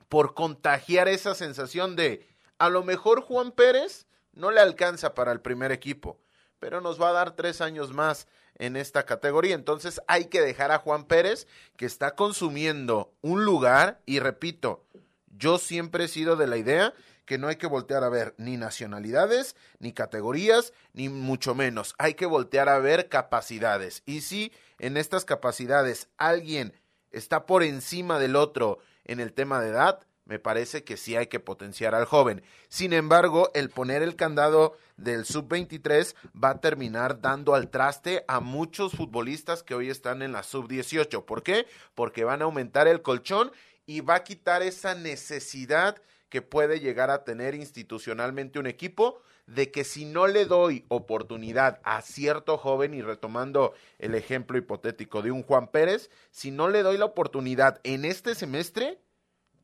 por 0.08 0.34
contagiar 0.34 1.08
esa 1.08 1.34
sensación 1.34 1.96
de 1.96 2.26
a 2.58 2.68
lo 2.68 2.82
mejor 2.82 3.20
Juan 3.20 3.52
Pérez 3.52 4.07
no 4.38 4.50
le 4.52 4.60
alcanza 4.60 5.14
para 5.14 5.32
el 5.32 5.40
primer 5.40 5.72
equipo, 5.72 6.18
pero 6.58 6.80
nos 6.80 7.00
va 7.00 7.10
a 7.10 7.12
dar 7.12 7.32
tres 7.36 7.60
años 7.60 7.92
más 7.92 8.28
en 8.54 8.76
esta 8.76 9.04
categoría. 9.04 9.54
Entonces 9.54 10.00
hay 10.06 10.26
que 10.26 10.40
dejar 10.40 10.70
a 10.72 10.78
Juan 10.78 11.04
Pérez 11.04 11.46
que 11.76 11.86
está 11.86 12.14
consumiendo 12.14 13.12
un 13.20 13.44
lugar 13.44 14.00
y 14.06 14.20
repito, 14.20 14.84
yo 15.36 15.58
siempre 15.58 16.04
he 16.04 16.08
sido 16.08 16.36
de 16.36 16.46
la 16.46 16.56
idea 16.56 16.94
que 17.24 17.36
no 17.36 17.48
hay 17.48 17.56
que 17.56 17.66
voltear 17.66 18.04
a 18.04 18.08
ver 18.08 18.34
ni 18.38 18.56
nacionalidades, 18.56 19.54
ni 19.80 19.92
categorías, 19.92 20.72
ni 20.94 21.08
mucho 21.08 21.54
menos. 21.54 21.94
Hay 21.98 22.14
que 22.14 22.24
voltear 22.24 22.68
a 22.68 22.78
ver 22.78 23.08
capacidades. 23.08 24.02
Y 24.06 24.22
si 24.22 24.52
en 24.78 24.96
estas 24.96 25.24
capacidades 25.24 26.08
alguien 26.16 26.72
está 27.10 27.44
por 27.44 27.62
encima 27.62 28.18
del 28.18 28.34
otro 28.34 28.78
en 29.04 29.20
el 29.20 29.32
tema 29.32 29.60
de 29.60 29.70
edad, 29.70 30.07
me 30.28 30.38
parece 30.38 30.84
que 30.84 30.96
sí 30.96 31.16
hay 31.16 31.26
que 31.26 31.40
potenciar 31.40 31.94
al 31.94 32.04
joven. 32.04 32.42
Sin 32.68 32.92
embargo, 32.92 33.50
el 33.54 33.70
poner 33.70 34.02
el 34.02 34.14
candado 34.14 34.76
del 34.96 35.24
sub-23 35.24 36.14
va 36.32 36.50
a 36.50 36.60
terminar 36.60 37.20
dando 37.20 37.54
al 37.54 37.70
traste 37.70 38.24
a 38.28 38.40
muchos 38.40 38.92
futbolistas 38.92 39.62
que 39.62 39.74
hoy 39.74 39.88
están 39.88 40.22
en 40.22 40.32
la 40.32 40.42
sub-18. 40.42 41.24
¿Por 41.24 41.42
qué? 41.42 41.66
Porque 41.94 42.24
van 42.24 42.42
a 42.42 42.44
aumentar 42.44 42.86
el 42.86 43.02
colchón 43.02 43.50
y 43.86 44.02
va 44.02 44.16
a 44.16 44.24
quitar 44.24 44.62
esa 44.62 44.94
necesidad 44.94 45.96
que 46.28 46.42
puede 46.42 46.78
llegar 46.78 47.10
a 47.10 47.24
tener 47.24 47.54
institucionalmente 47.54 48.58
un 48.58 48.66
equipo 48.66 49.22
de 49.46 49.70
que 49.70 49.82
si 49.82 50.04
no 50.04 50.26
le 50.26 50.44
doy 50.44 50.84
oportunidad 50.88 51.80
a 51.84 52.02
cierto 52.02 52.58
joven, 52.58 52.92
y 52.92 53.00
retomando 53.00 53.72
el 53.98 54.14
ejemplo 54.14 54.58
hipotético 54.58 55.22
de 55.22 55.30
un 55.30 55.42
Juan 55.42 55.68
Pérez, 55.68 56.10
si 56.30 56.50
no 56.50 56.68
le 56.68 56.82
doy 56.82 56.98
la 56.98 57.06
oportunidad 57.06 57.80
en 57.82 58.04
este 58.04 58.34
semestre, 58.34 59.00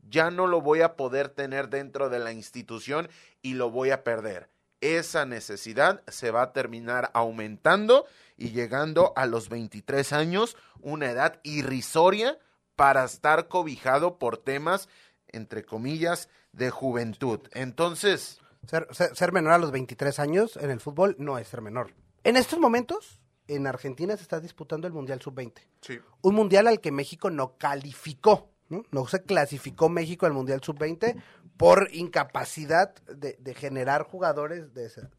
ya 0.08 0.30
no 0.30 0.46
lo 0.46 0.60
voy 0.60 0.80
a 0.80 0.96
poder 0.96 1.28
tener 1.28 1.68
dentro 1.68 2.08
de 2.08 2.18
la 2.18 2.32
institución 2.32 3.08
y 3.42 3.54
lo 3.54 3.70
voy 3.70 3.90
a 3.90 4.04
perder. 4.04 4.50
esa 4.80 5.24
necesidad 5.24 6.02
se 6.08 6.30
va 6.30 6.42
a 6.42 6.52
terminar 6.52 7.10
aumentando 7.14 8.04
y 8.36 8.50
llegando 8.50 9.14
a 9.16 9.24
los 9.24 9.48
23 9.48 10.12
años, 10.12 10.58
una 10.80 11.10
edad 11.10 11.40
irrisoria 11.42 12.38
para 12.76 13.04
estar 13.04 13.48
cobijado 13.48 14.18
por 14.18 14.36
temas, 14.36 14.88
entre 15.28 15.64
comillas, 15.64 16.28
de 16.52 16.70
juventud. 16.70 17.40
Entonces... 17.52 18.40
Ser, 18.66 18.88
ser, 18.92 19.32
menor 19.32 19.52
a 19.52 19.58
los 19.58 19.70
23 19.72 20.18
años 20.18 20.56
en 20.56 20.70
el 20.70 20.80
fútbol 20.80 21.16
no 21.18 21.38
es 21.38 21.48
ser 21.48 21.60
menor. 21.60 21.94
En 22.22 22.36
estos 22.36 22.58
momentos, 22.58 23.20
en 23.46 23.66
Argentina 23.66 24.16
se 24.16 24.22
está 24.22 24.40
disputando 24.40 24.86
el 24.86 24.92
Mundial 24.94 25.20
Sub-20. 25.20 25.60
Sí. 25.82 25.98
Un 26.22 26.34
mundial 26.34 26.66
al 26.66 26.80
que 26.80 26.90
México 26.90 27.28
no 27.30 27.58
calificó. 27.58 28.53
¿No? 28.68 29.06
se 29.06 29.22
clasificó 29.22 29.88
México 29.88 30.26
al 30.26 30.32
Mundial 30.32 30.60
Sub-20 30.62 31.22
por 31.56 31.88
incapacidad 31.92 32.94
de, 33.06 33.54
generar 33.54 34.02
jugadores 34.02 34.74
de 34.74 34.86
esa. 34.86 35.10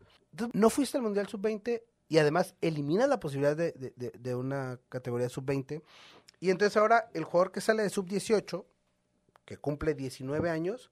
no 0.53 0.69
fuiste 0.69 0.97
al 0.97 1.03
Mundial 1.03 1.27
Sub-20 1.27 1.81
y 2.07 2.17
además 2.17 2.55
elimina 2.61 3.07
la 3.07 3.19
posibilidad 3.19 3.55
de, 3.55 3.71
de 3.73 4.35
una 4.35 4.79
categoría 4.89 5.29
Sub-20. 5.29 5.81
Y 6.39 6.49
entonces 6.49 6.77
ahora 6.77 7.09
el 7.13 7.23
jugador 7.23 7.51
que 7.51 7.61
sale 7.61 7.83
de 7.83 7.89
Sub-18, 7.89 8.65
que 9.45 9.57
cumple 9.57 9.93
19 9.93 10.49
años, 10.49 10.91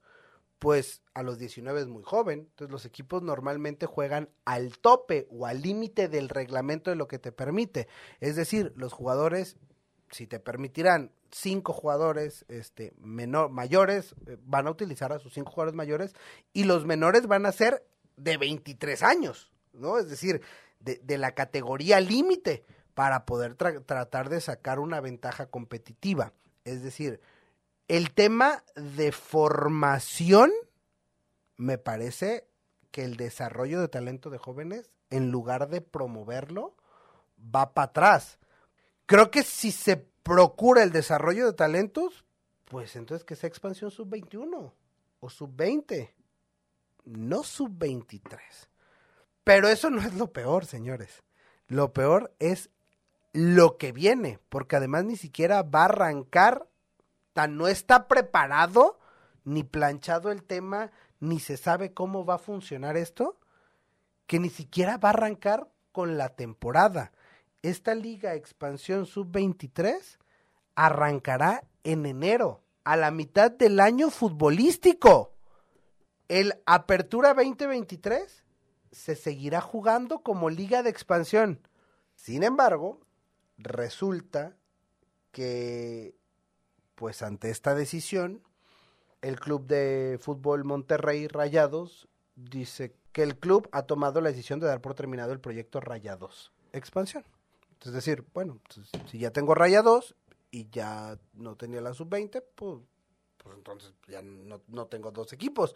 pues 0.58 1.02
a 1.12 1.22
los 1.22 1.38
19 1.38 1.82
es 1.82 1.86
muy 1.88 2.02
joven. 2.02 2.48
Entonces 2.50 2.72
los 2.72 2.86
equipos 2.86 3.22
normalmente 3.22 3.86
juegan 3.86 4.30
al 4.46 4.78
tope 4.78 5.26
o 5.30 5.46
al 5.46 5.60
límite 5.60 6.08
del 6.08 6.30
reglamento 6.30 6.90
de 6.90 6.96
lo 6.96 7.06
que 7.06 7.18
te 7.18 7.32
permite. 7.32 7.86
Es 8.20 8.34
decir, 8.34 8.72
los 8.74 8.92
jugadores, 8.92 9.58
si 10.10 10.26
te 10.26 10.40
permitirán 10.40 11.12
cinco 11.34 11.72
jugadores 11.72 12.44
este, 12.48 12.92
menor, 12.96 13.50
mayores, 13.50 14.14
eh, 14.26 14.36
van 14.44 14.66
a 14.66 14.70
utilizar 14.70 15.12
a 15.12 15.18
sus 15.18 15.34
cinco 15.34 15.50
jugadores 15.50 15.74
mayores 15.74 16.14
y 16.52 16.64
los 16.64 16.86
menores 16.86 17.26
van 17.26 17.44
a 17.44 17.52
ser 17.52 17.84
de 18.16 18.36
23 18.36 19.02
años, 19.02 19.52
¿no? 19.72 19.98
Es 19.98 20.08
decir, 20.08 20.42
de, 20.78 21.00
de 21.02 21.18
la 21.18 21.32
categoría 21.32 22.00
límite 22.00 22.64
para 22.94 23.26
poder 23.26 23.56
tratar 23.56 24.28
de 24.28 24.40
sacar 24.40 24.78
una 24.78 25.00
ventaja 25.00 25.46
competitiva. 25.46 26.32
Es 26.64 26.84
decir, 26.84 27.20
el 27.88 28.12
tema 28.12 28.62
de 28.76 29.10
formación, 29.10 30.52
me 31.56 31.78
parece 31.78 32.46
que 32.92 33.04
el 33.04 33.16
desarrollo 33.16 33.80
de 33.80 33.88
talento 33.88 34.30
de 34.30 34.38
jóvenes, 34.38 34.92
en 35.10 35.32
lugar 35.32 35.68
de 35.68 35.80
promoverlo, 35.80 36.76
va 37.38 37.74
para 37.74 37.86
atrás. 37.86 38.38
Creo 39.06 39.32
que 39.32 39.42
si 39.42 39.72
se 39.72 40.06
procura 40.24 40.82
el 40.82 40.90
desarrollo 40.90 41.46
de 41.46 41.52
talentos, 41.52 42.24
pues 42.64 42.96
entonces 42.96 43.24
que 43.24 43.36
sea 43.36 43.46
expansión 43.46 43.92
sub-21 43.92 44.72
o 45.20 45.30
sub-20, 45.30 46.10
no 47.04 47.44
sub-23. 47.44 48.38
Pero 49.44 49.68
eso 49.68 49.90
no 49.90 50.00
es 50.00 50.14
lo 50.14 50.32
peor, 50.32 50.64
señores. 50.64 51.22
Lo 51.68 51.92
peor 51.92 52.34
es 52.40 52.70
lo 53.32 53.76
que 53.76 53.92
viene, 53.92 54.40
porque 54.48 54.76
además 54.76 55.04
ni 55.04 55.16
siquiera 55.16 55.62
va 55.62 55.82
a 55.82 55.84
arrancar 55.86 56.66
tan 57.34 57.56
no 57.56 57.68
está 57.68 58.08
preparado 58.08 58.98
ni 59.44 59.62
planchado 59.62 60.30
el 60.30 60.42
tema, 60.42 60.90
ni 61.20 61.40
se 61.40 61.58
sabe 61.58 61.92
cómo 61.92 62.24
va 62.24 62.36
a 62.36 62.38
funcionar 62.38 62.96
esto, 62.96 63.38
que 64.26 64.38
ni 64.38 64.48
siquiera 64.48 64.96
va 64.96 65.10
a 65.10 65.12
arrancar 65.12 65.68
con 65.92 66.16
la 66.16 66.30
temporada. 66.30 67.12
Esta 67.64 67.94
liga 67.94 68.34
expansión 68.34 69.06
sub-23 69.06 70.18
arrancará 70.74 71.64
en 71.82 72.04
enero, 72.04 72.62
a 72.84 72.94
la 72.94 73.10
mitad 73.10 73.50
del 73.50 73.80
año 73.80 74.10
futbolístico. 74.10 75.32
El 76.28 76.60
Apertura 76.66 77.32
2023 77.32 78.44
se 78.92 79.16
seguirá 79.16 79.62
jugando 79.62 80.18
como 80.18 80.50
liga 80.50 80.82
de 80.82 80.90
expansión. 80.90 81.66
Sin 82.14 82.42
embargo, 82.42 83.00
resulta 83.56 84.58
que 85.32 86.14
pues 86.96 87.22
ante 87.22 87.48
esta 87.48 87.74
decisión, 87.74 88.42
el 89.22 89.40
club 89.40 89.66
de 89.66 90.18
fútbol 90.20 90.64
Monterrey 90.64 91.28
Rayados 91.28 92.08
dice 92.36 92.94
que 93.12 93.22
el 93.22 93.38
club 93.38 93.70
ha 93.72 93.84
tomado 93.84 94.20
la 94.20 94.28
decisión 94.28 94.60
de 94.60 94.66
dar 94.66 94.82
por 94.82 94.94
terminado 94.94 95.32
el 95.32 95.40
proyecto 95.40 95.80
Rayados 95.80 96.52
Expansión. 96.74 97.24
Es 97.84 97.92
decir, 97.92 98.24
bueno, 98.32 98.60
pues, 98.74 98.90
si 99.10 99.18
ya 99.18 99.30
tengo 99.30 99.54
Rayados 99.54 100.16
y 100.50 100.70
ya 100.70 101.18
no 101.34 101.56
tenía 101.56 101.80
la 101.80 101.94
sub-20, 101.94 102.42
pues, 102.54 102.80
pues, 103.38 103.56
entonces 103.56 103.92
ya 104.08 104.22
no, 104.22 104.62
no 104.68 104.86
tengo 104.86 105.10
dos 105.10 105.32
equipos. 105.32 105.74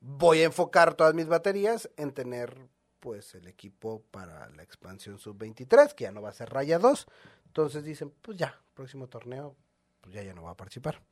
Voy 0.00 0.40
a 0.40 0.44
enfocar 0.44 0.94
todas 0.94 1.14
mis 1.14 1.26
baterías 1.26 1.90
en 1.96 2.12
tener 2.12 2.68
pues 3.00 3.34
el 3.34 3.48
equipo 3.48 4.02
para 4.10 4.50
la 4.50 4.62
expansión 4.62 5.18
sub-23, 5.18 5.94
que 5.94 6.04
ya 6.04 6.12
no 6.12 6.20
va 6.20 6.28
a 6.28 6.34
ser 6.34 6.50
Rayados. 6.50 7.06
Entonces 7.46 7.82
dicen, 7.84 8.12
pues 8.22 8.36
ya, 8.36 8.60
próximo 8.74 9.08
torneo 9.08 9.56
pues 10.00 10.14
ya, 10.14 10.22
ya 10.22 10.34
no 10.34 10.42
va 10.42 10.50
a 10.50 10.56
participar. 10.56 11.02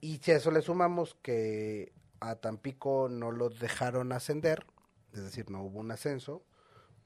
Y 0.00 0.18
si 0.18 0.32
a 0.32 0.36
eso 0.36 0.50
le 0.50 0.62
sumamos 0.62 1.16
que 1.22 1.92
a 2.20 2.36
Tampico 2.36 3.08
no 3.08 3.30
lo 3.30 3.48
dejaron 3.48 4.12
ascender, 4.12 4.66
es 5.12 5.22
decir, 5.22 5.50
no 5.50 5.62
hubo 5.62 5.80
un 5.80 5.90
ascenso, 5.90 6.42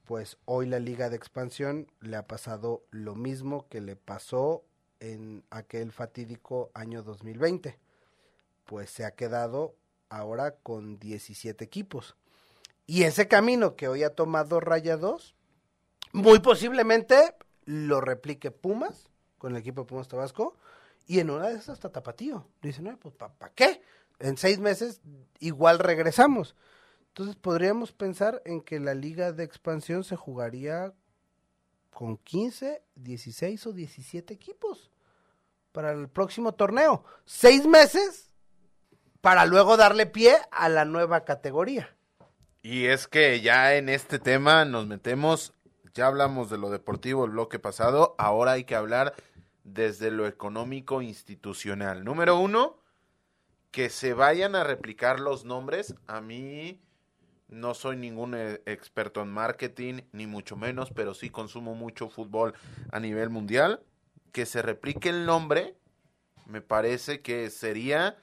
pues 0.09 0.39
hoy 0.45 0.65
la 0.65 0.79
liga 0.79 1.11
de 1.11 1.15
expansión 1.15 1.85
le 2.01 2.15
ha 2.15 2.25
pasado 2.25 2.83
lo 2.89 3.13
mismo 3.13 3.67
que 3.69 3.79
le 3.79 3.95
pasó 3.95 4.63
en 4.99 5.43
aquel 5.51 5.91
fatídico 5.91 6.71
año 6.73 7.03
2020. 7.03 7.77
Pues 8.65 8.89
se 8.89 9.05
ha 9.05 9.11
quedado 9.11 9.75
ahora 10.09 10.55
con 10.63 10.97
17 10.97 11.63
equipos. 11.63 12.15
Y 12.87 13.03
ese 13.03 13.27
camino 13.27 13.75
que 13.75 13.87
hoy 13.87 14.01
ha 14.01 14.15
tomado 14.15 14.59
Raya 14.59 14.97
2, 14.97 15.35
muy 16.13 16.39
posiblemente 16.39 17.35
lo 17.65 18.01
replique 18.01 18.49
Pumas 18.49 19.11
con 19.37 19.51
el 19.51 19.59
equipo 19.59 19.81
de 19.81 19.89
Pumas 19.89 20.07
Tabasco 20.07 20.57
y 21.05 21.19
en 21.19 21.29
una 21.29 21.49
de 21.49 21.53
esas 21.53 21.69
hasta 21.69 21.91
Tapatío. 21.91 22.47
Dicen, 22.63 22.85
no, 22.85 22.97
pues 22.97 23.13
¿para 23.13 23.53
qué? 23.53 23.83
En 24.17 24.37
seis 24.37 24.57
meses 24.57 25.01
igual 25.37 25.77
regresamos. 25.77 26.55
Entonces 27.09 27.35
podríamos 27.35 27.91
pensar 27.91 28.41
en 28.45 28.61
que 28.61 28.79
la 28.79 28.93
liga 28.93 29.31
de 29.31 29.43
expansión 29.43 30.03
se 30.03 30.15
jugaría 30.15 30.93
con 31.89 32.17
15, 32.17 32.81
16 32.95 33.67
o 33.67 33.73
17 33.73 34.33
equipos 34.33 34.91
para 35.71 35.91
el 35.91 36.07
próximo 36.07 36.53
torneo. 36.53 37.03
Seis 37.25 37.65
meses 37.65 38.31
para 39.21 39.45
luego 39.45 39.75
darle 39.75 40.05
pie 40.05 40.35
a 40.51 40.69
la 40.69 40.85
nueva 40.85 41.25
categoría. 41.25 41.95
Y 42.61 42.85
es 42.85 43.07
que 43.07 43.41
ya 43.41 43.75
en 43.75 43.89
este 43.89 44.19
tema 44.19 44.65
nos 44.65 44.87
metemos, 44.87 45.53
ya 45.93 46.07
hablamos 46.07 46.49
de 46.49 46.57
lo 46.57 46.69
deportivo 46.69 47.25
el 47.25 47.31
bloque 47.31 47.59
pasado, 47.59 48.15
ahora 48.17 48.53
hay 48.53 48.65
que 48.65 48.75
hablar 48.75 49.13
desde 49.63 50.11
lo 50.11 50.27
económico 50.27 51.01
institucional. 51.01 52.03
Número 52.03 52.39
uno, 52.39 52.81
que 53.71 53.89
se 53.89 54.13
vayan 54.13 54.55
a 54.55 54.63
replicar 54.63 55.19
los 55.19 55.45
nombres. 55.45 55.95
A 56.07 56.21
mí 56.21 56.81
no 57.49 57.73
soy 57.73 57.97
ningún 57.97 58.35
eh, 58.35 58.61
experto 58.65 59.21
en 59.21 59.29
marketing, 59.29 60.01
ni 60.11 60.27
mucho 60.27 60.55
menos, 60.55 60.91
pero 60.91 61.13
sí 61.13 61.29
consumo 61.29 61.75
mucho 61.75 62.09
fútbol 62.09 62.53
a 62.91 62.99
nivel 62.99 63.29
mundial. 63.29 63.81
Que 64.31 64.45
se 64.45 64.61
replique 64.61 65.09
el 65.09 65.25
nombre, 65.25 65.75
me 66.45 66.61
parece 66.61 67.21
que 67.21 67.49
sería 67.49 68.17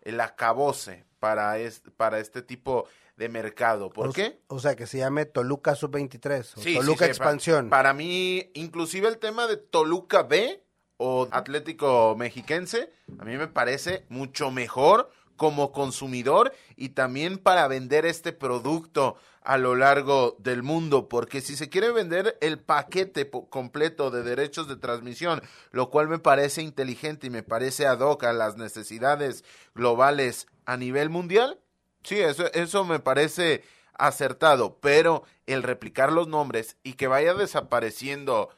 el 0.00 0.20
acabose 0.20 1.04
para, 1.20 1.54
para 1.96 2.18
este 2.18 2.42
tipo 2.42 2.88
de 3.16 3.28
mercado. 3.28 3.90
¿Por 3.90 4.12
qué? 4.12 4.40
O 4.48 4.58
sea, 4.58 4.74
que 4.74 4.86
se 4.86 4.98
llame 4.98 5.24
Toluca 5.24 5.76
Sub-23 5.76 6.54
o 6.56 6.80
Toluca 6.80 7.06
Expansión. 7.06 7.70
para 7.70 7.92
mí, 7.92 8.50
inclusive 8.54 9.06
el 9.06 9.18
tema 9.18 9.46
de 9.46 9.56
Toluca 9.56 10.24
B 10.24 10.64
o 10.96 11.28
Atlético 11.30 12.16
Mexiquense, 12.18 12.92
a 13.18 13.24
mí 13.24 13.36
me 13.36 13.46
parece 13.46 14.04
mucho 14.08 14.50
mejor 14.50 15.10
como 15.36 15.72
consumidor 15.72 16.52
y 16.76 16.90
también 16.90 17.38
para 17.38 17.68
vender 17.68 18.06
este 18.06 18.32
producto 18.32 19.16
a 19.42 19.58
lo 19.58 19.74
largo 19.74 20.36
del 20.38 20.62
mundo, 20.62 21.08
porque 21.08 21.40
si 21.40 21.56
se 21.56 21.68
quiere 21.68 21.90
vender 21.90 22.38
el 22.40 22.60
paquete 22.60 23.28
completo 23.50 24.10
de 24.10 24.22
derechos 24.22 24.68
de 24.68 24.76
transmisión, 24.76 25.42
lo 25.72 25.90
cual 25.90 26.08
me 26.08 26.18
parece 26.18 26.62
inteligente 26.62 27.26
y 27.26 27.30
me 27.30 27.42
parece 27.42 27.86
ad 27.86 28.00
hoc 28.00 28.24
a 28.24 28.32
las 28.32 28.56
necesidades 28.56 29.44
globales 29.74 30.46
a 30.64 30.76
nivel 30.76 31.10
mundial, 31.10 31.58
sí, 32.04 32.20
eso, 32.20 32.52
eso 32.52 32.84
me 32.84 33.00
parece 33.00 33.64
acertado, 33.94 34.78
pero 34.80 35.24
el 35.46 35.62
replicar 35.62 36.12
los 36.12 36.28
nombres 36.28 36.76
y 36.82 36.94
que 36.94 37.08
vaya 37.08 37.34
desapareciendo 37.34 38.50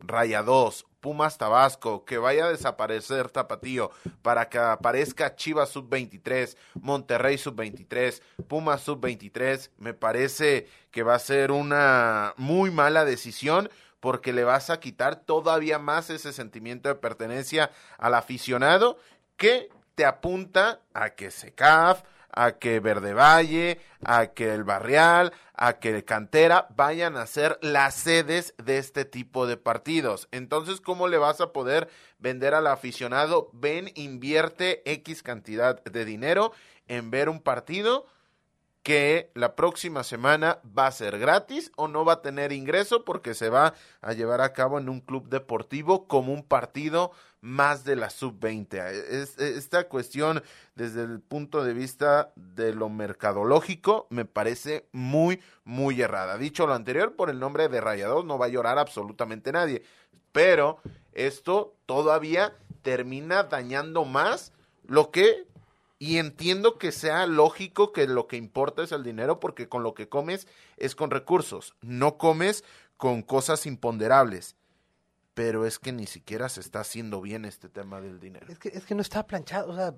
Raya 0.00 0.42
2 0.42 0.86
Pumas 1.00 1.38
Tabasco, 1.38 2.04
que 2.04 2.18
vaya 2.18 2.44
a 2.44 2.50
desaparecer 2.50 3.30
Tapatío 3.30 3.90
para 4.22 4.48
que 4.48 4.58
aparezca 4.58 5.34
Chivas 5.34 5.70
Sub-23, 5.70 6.56
Monterrey 6.74 7.38
Sub-23, 7.38 8.20
Pumas 8.46 8.82
Sub-23, 8.82 9.70
me 9.78 9.94
parece 9.94 10.68
que 10.90 11.02
va 11.02 11.14
a 11.14 11.18
ser 11.18 11.52
una 11.52 12.34
muy 12.36 12.70
mala 12.70 13.04
decisión 13.04 13.70
porque 14.00 14.32
le 14.32 14.44
vas 14.44 14.70
a 14.70 14.80
quitar 14.80 15.16
todavía 15.16 15.78
más 15.78 16.10
ese 16.10 16.32
sentimiento 16.32 16.88
de 16.88 16.94
pertenencia 16.94 17.70
al 17.98 18.14
aficionado 18.14 18.98
que 19.36 19.70
te 19.94 20.04
apunta 20.04 20.80
a 20.94 21.10
que 21.10 21.30
SECAF, 21.30 22.02
a 22.32 22.52
que 22.52 22.80
Verde 22.80 23.14
Valle, 23.14 23.80
a 24.04 24.28
que 24.28 24.52
el 24.54 24.64
Barrial, 24.64 25.32
a 25.54 25.74
que 25.74 26.04
Cantera 26.04 26.66
vayan 26.74 27.16
a 27.16 27.26
ser 27.26 27.58
las 27.60 27.94
sedes 27.94 28.54
de 28.56 28.78
este 28.78 29.04
tipo 29.04 29.46
de 29.46 29.56
partidos. 29.56 30.28
Entonces, 30.32 30.80
¿cómo 30.80 31.08
le 31.08 31.18
vas 31.18 31.40
a 31.40 31.52
poder 31.52 31.88
vender 32.18 32.54
al 32.54 32.66
aficionado? 32.66 33.50
Ven, 33.52 33.90
invierte 33.94 34.82
X 34.90 35.22
cantidad 35.22 35.82
de 35.84 36.04
dinero 36.04 36.52
en 36.88 37.10
ver 37.10 37.28
un 37.28 37.40
partido 37.40 38.06
que 38.82 39.30
la 39.34 39.56
próxima 39.56 40.04
semana 40.04 40.58
va 40.76 40.86
a 40.86 40.92
ser 40.92 41.18
gratis 41.18 41.70
o 41.76 41.86
no 41.86 42.04
va 42.04 42.14
a 42.14 42.22
tener 42.22 42.52
ingreso 42.52 43.04
porque 43.04 43.34
se 43.34 43.50
va 43.50 43.74
a 44.00 44.12
llevar 44.14 44.40
a 44.40 44.52
cabo 44.54 44.78
en 44.78 44.88
un 44.88 45.00
club 45.00 45.28
deportivo 45.28 46.06
como 46.06 46.32
un 46.32 46.42
partido 46.42 47.12
más 47.42 47.84
de 47.84 47.96
la 47.96 48.10
sub-20. 48.10 48.78
esta 49.38 49.88
cuestión 49.88 50.42
desde 50.74 51.02
el 51.02 51.20
punto 51.20 51.62
de 51.62 51.74
vista 51.74 52.32
de 52.36 52.74
lo 52.74 52.88
mercadológico 52.88 54.06
me 54.10 54.24
parece 54.24 54.88
muy, 54.92 55.40
muy 55.64 56.00
errada. 56.00 56.38
Dicho 56.38 56.66
lo 56.66 56.74
anterior, 56.74 57.16
por 57.16 57.30
el 57.30 57.38
nombre 57.38 57.68
de 57.68 57.80
Rayados 57.80 58.24
no 58.24 58.38
va 58.38 58.46
a 58.46 58.50
llorar 58.50 58.78
absolutamente 58.78 59.52
nadie, 59.52 59.82
pero 60.32 60.78
esto 61.12 61.74
todavía 61.86 62.54
termina 62.82 63.42
dañando 63.42 64.04
más 64.04 64.52
lo 64.86 65.10
que 65.10 65.46
y 66.02 66.16
entiendo 66.16 66.78
que 66.78 66.92
sea 66.92 67.26
lógico 67.26 67.92
que 67.92 68.06
lo 68.06 68.26
que 68.26 68.38
importa 68.38 68.82
es 68.82 68.90
el 68.90 69.04
dinero 69.04 69.38
porque 69.38 69.68
con 69.68 69.82
lo 69.82 69.92
que 69.92 70.08
comes 70.08 70.48
es 70.78 70.94
con 70.94 71.10
recursos, 71.10 71.76
no 71.82 72.16
comes 72.16 72.64
con 72.96 73.20
cosas 73.20 73.66
imponderables. 73.66 74.56
Pero 75.34 75.66
es 75.66 75.78
que 75.78 75.92
ni 75.92 76.06
siquiera 76.06 76.48
se 76.48 76.60
está 76.60 76.80
haciendo 76.80 77.20
bien 77.20 77.44
este 77.44 77.68
tema 77.68 78.00
del 78.00 78.18
dinero. 78.18 78.46
Es 78.48 78.58
que, 78.58 78.70
es 78.70 78.86
que 78.86 78.94
no 78.94 79.02
está 79.02 79.26
planchado, 79.26 79.70
o 79.70 79.76
sea, 79.76 79.94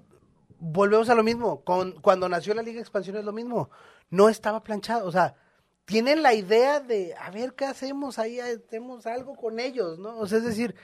volvemos 0.59 1.09
a 1.09 1.15
lo 1.15 1.23
mismo. 1.23 1.62
Con, 1.62 1.93
cuando 2.01 2.29
nació 2.29 2.53
la 2.53 2.62
Liga 2.62 2.77
de 2.77 2.83
Expansión 2.83 3.17
es 3.17 3.25
lo 3.25 3.33
mismo. 3.33 3.71
No 4.11 4.29
estaba 4.29 4.65
planchado, 4.65 5.07
o 5.07 5.12
sea, 5.12 5.37
tienen 5.85 6.25
la 6.25 6.35
idea 6.35 6.81
de, 6.81 7.15
a 7.15 7.31
ver 7.31 7.55
qué 7.55 7.65
hacemos 7.65 8.19
ahí, 8.19 8.41
hacemos 8.41 9.07
algo 9.07 9.37
con 9.37 9.61
ellos, 9.61 10.01
¿no? 10.01 10.19
O 10.19 10.27
sea, 10.27 10.38
es 10.38 10.45
decir, 10.45 10.75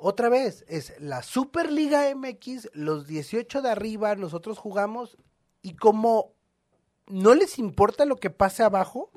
otra 0.00 0.28
vez, 0.28 0.64
es 0.68 0.98
la 1.00 1.22
Superliga 1.22 2.14
MX, 2.14 2.70
los 2.72 3.06
18 3.06 3.62
de 3.62 3.70
arriba, 3.70 4.14
nosotros 4.14 4.58
jugamos 4.58 5.16
y 5.62 5.76
como 5.76 6.32
no 7.06 7.34
les 7.34 7.58
importa 7.58 8.04
lo 8.04 8.16
que 8.16 8.30
pase 8.30 8.62
abajo, 8.62 9.10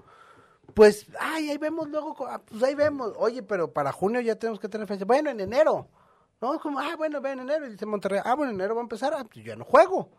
pues, 0.73 1.07
ay, 1.19 1.49
ahí 1.49 1.57
vemos 1.57 1.87
luego, 1.89 2.15
ah, 2.27 2.41
pues 2.43 2.63
ahí 2.63 2.75
vemos, 2.75 3.13
oye, 3.17 3.43
pero 3.43 3.71
para 3.71 3.91
junio 3.91 4.19
ya 4.21 4.35
tenemos 4.35 4.59
que 4.59 4.69
tener 4.69 4.87
fecha, 4.87 5.05
bueno, 5.05 5.29
en 5.29 5.39
enero, 5.39 5.87
¿no? 6.41 6.59
Como, 6.59 6.79
ah, 6.79 6.95
bueno, 6.97 7.21
ve 7.21 7.31
en 7.31 7.39
enero, 7.39 7.67
y 7.67 7.71
dice 7.71 7.85
Monterrey, 7.85 8.21
ah, 8.23 8.35
bueno, 8.35 8.51
en 8.51 8.59
enero 8.59 8.75
va 8.75 8.81
a 8.81 8.83
empezar, 8.83 9.13
ah, 9.15 9.23
pues 9.23 9.45
ya 9.45 9.55
no 9.55 9.65
juego. 9.65 10.09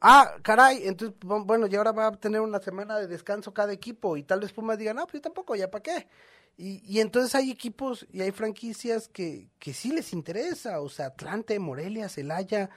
Ah, 0.00 0.34
caray, 0.42 0.86
entonces, 0.86 1.16
bueno, 1.22 1.66
y 1.66 1.74
ahora 1.76 1.92
va 1.92 2.08
a 2.08 2.12
tener 2.12 2.40
una 2.40 2.60
semana 2.60 2.98
de 2.98 3.06
descanso 3.06 3.54
cada 3.54 3.72
equipo, 3.72 4.16
y 4.16 4.22
tal 4.22 4.40
vez 4.40 4.52
Pumas 4.52 4.76
diga, 4.78 4.92
no, 4.92 5.02
pues 5.04 5.14
yo 5.14 5.22
tampoco, 5.22 5.56
¿ya 5.56 5.70
para 5.70 5.82
qué? 5.82 6.06
Y, 6.56 6.82
y 6.84 7.00
entonces 7.00 7.34
hay 7.34 7.50
equipos 7.50 8.06
y 8.12 8.20
hay 8.20 8.30
franquicias 8.30 9.08
que, 9.08 9.48
que 9.58 9.74
sí 9.74 9.92
les 9.92 10.12
interesa, 10.12 10.80
o 10.80 10.88
sea, 10.88 11.06
Atlante, 11.06 11.58
Morelia, 11.58 12.08
Celaya, 12.08 12.70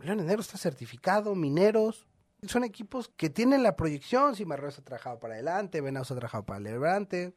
León 0.00 0.26
Negro 0.26 0.40
está 0.40 0.58
certificado, 0.58 1.34
Mineros, 1.34 2.06
son 2.46 2.64
equipos 2.64 3.08
que 3.16 3.30
tienen 3.30 3.62
la 3.62 3.76
proyección, 3.76 4.34
si 4.34 4.44
Marruecos 4.44 4.78
ha 4.80 4.84
trabajado 4.84 5.18
para 5.18 5.34
adelante, 5.34 5.80
Venados 5.80 6.10
ha 6.10 6.16
trabajado 6.16 6.44
para 6.44 6.60
adelante, 6.60 7.32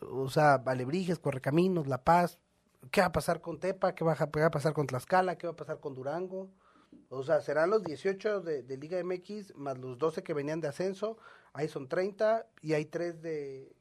o 0.00 0.28
sea, 0.28 0.58
Valebrijes, 0.58 1.18
Correcaminos, 1.18 1.86
La 1.86 2.04
Paz, 2.04 2.38
¿qué 2.90 3.00
va 3.00 3.08
a 3.08 3.12
pasar 3.12 3.40
con 3.40 3.58
Tepa? 3.58 3.94
¿Qué 3.94 4.04
va 4.04 4.12
a, 4.12 4.50
pasar 4.50 4.72
con 4.72 4.86
Tlaxcala? 4.86 5.36
¿Qué 5.36 5.46
va 5.46 5.54
a 5.54 5.56
pasar 5.56 5.80
con 5.80 5.94
Durango? 5.94 6.50
O 7.08 7.22
sea, 7.22 7.40
serán 7.40 7.70
los 7.70 7.82
18 7.82 8.40
de, 8.40 8.62
de, 8.62 8.76
Liga 8.76 9.02
MX 9.02 9.56
más 9.56 9.78
los 9.78 9.98
12 9.98 10.22
que 10.22 10.34
venían 10.34 10.60
de 10.60 10.68
ascenso, 10.68 11.16
ahí 11.52 11.68
son 11.68 11.88
30 11.88 12.46
y 12.62 12.74
hay 12.74 12.84
3 12.84 13.22
de, 13.22 13.76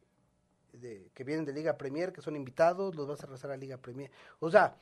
que 0.79 1.23
vienen 1.23 1.45
de 1.45 1.53
Liga 1.53 1.77
Premier, 1.77 2.11
que 2.11 2.21
son 2.21 2.35
invitados, 2.35 2.95
los 2.95 3.07
vas 3.07 3.23
a 3.23 3.27
rezar 3.27 3.51
a 3.51 3.57
Liga 3.57 3.77
Premier. 3.77 4.11
O 4.39 4.49
sea, 4.49 4.75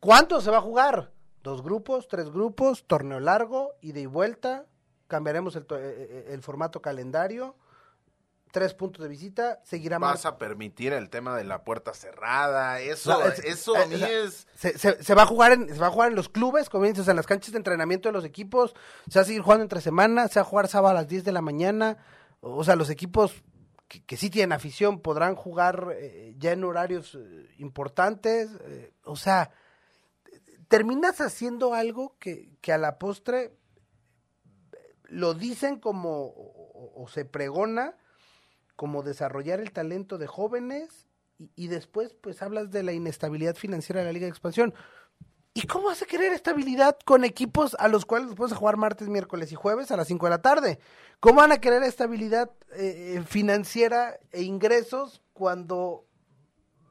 ¿cuánto 0.00 0.40
se 0.40 0.50
va 0.50 0.58
a 0.58 0.62
jugar? 0.62 1.12
Dos 1.42 1.62
grupos, 1.62 2.08
tres 2.08 2.30
grupos, 2.30 2.84
torneo 2.86 3.20
largo, 3.20 3.74
ida 3.80 4.00
y 4.00 4.06
vuelta, 4.06 4.66
cambiaremos 5.06 5.56
el, 5.56 5.62
eh, 5.62 5.66
eh, 5.70 6.28
el, 6.30 6.42
formato 6.42 6.82
calendario, 6.82 7.56
tres 8.50 8.74
puntos 8.74 9.02
de 9.02 9.08
visita, 9.08 9.60
seguirá 9.64 9.98
Vas 9.98 10.26
a 10.26 10.36
permitir 10.36 10.92
el 10.92 11.10
tema 11.10 11.36
de 11.36 11.44
la 11.44 11.64
puerta 11.64 11.94
cerrada, 11.94 12.80
eso, 12.80 13.22
eso 13.44 13.76
a 13.76 13.86
mí 13.86 14.02
es... 14.02 14.46
Se, 14.54 14.76
se, 14.78 15.14
va 15.14 15.22
a 15.22 15.26
jugar 15.26 15.52
en, 15.52 15.68
se 15.68 15.78
va 15.78 15.86
a 15.86 15.90
jugar 15.90 16.10
en 16.10 16.16
los 16.16 16.28
clubes, 16.28 16.68
como 16.68 16.84
dices, 16.84 17.08
en 17.08 17.16
las 17.16 17.26
canchas 17.26 17.52
de 17.52 17.58
entrenamiento 17.58 18.08
de 18.08 18.12
los 18.12 18.24
equipos, 18.24 18.74
se 19.08 19.18
va 19.18 19.22
a 19.22 19.26
seguir 19.26 19.42
jugando 19.42 19.62
entre 19.62 19.80
semanas, 19.80 20.32
se 20.32 20.40
va 20.40 20.46
a 20.46 20.48
jugar 20.48 20.68
sábado 20.68 20.90
a 20.90 21.00
las 21.00 21.08
10 21.08 21.24
de 21.24 21.32
la 21.32 21.40
mañana, 21.40 21.98
o 22.40 22.62
sea, 22.64 22.76
los 22.76 22.90
equipos 22.90 23.42
que, 23.88 24.16
sí 24.16 24.28
tienen 24.28 24.52
afición 24.52 25.00
podrán 25.00 25.34
jugar 25.34 25.94
eh, 25.96 26.34
ya 26.38 26.52
en 26.52 26.64
horarios 26.64 27.14
eh, 27.14 27.48
importantes. 27.58 28.50
Eh, 28.66 28.92
o 29.04 29.16
sea, 29.16 29.50
terminas 30.68 31.20
haciendo 31.20 31.74
algo 31.74 32.16
que, 32.18 32.56
que, 32.60 32.72
a 32.72 32.78
la 32.78 32.98
postre 32.98 33.56
lo 35.04 35.32
dicen 35.32 35.80
como, 35.80 36.26
o, 36.26 37.02
o, 37.02 37.08
se 37.08 37.24
pregona, 37.24 37.96
como 38.76 39.02
desarrollar 39.02 39.58
el 39.60 39.72
talento 39.72 40.18
de 40.18 40.26
jóvenes 40.26 41.06
y, 41.38 41.50
y, 41.56 41.68
después 41.68 42.12
pues 42.12 42.42
hablas 42.42 42.70
de 42.70 42.82
la 42.82 42.92
inestabilidad 42.92 43.56
financiera 43.56 44.00
de 44.00 44.06
la 44.06 44.12
Liga 44.12 44.26
de 44.26 44.30
Expansión. 44.30 44.74
¿Y 45.58 45.66
cómo 45.66 45.86
vas 45.86 46.00
a 46.02 46.06
querer 46.06 46.32
estabilidad 46.32 46.96
con 47.04 47.24
equipos 47.24 47.74
a 47.80 47.88
los 47.88 48.04
cuales 48.04 48.32
puedes 48.36 48.56
jugar 48.56 48.76
martes, 48.76 49.08
miércoles 49.08 49.50
y 49.50 49.56
jueves 49.56 49.90
a 49.90 49.96
las 49.96 50.06
5 50.06 50.26
de 50.26 50.30
la 50.30 50.40
tarde? 50.40 50.78
¿Cómo 51.18 51.40
van 51.40 51.50
a 51.50 51.60
querer 51.60 51.82
estabilidad 51.82 52.52
eh, 52.76 53.16
eh, 53.16 53.24
financiera 53.26 54.20
e 54.30 54.42
ingresos 54.42 55.20
cuando 55.32 56.04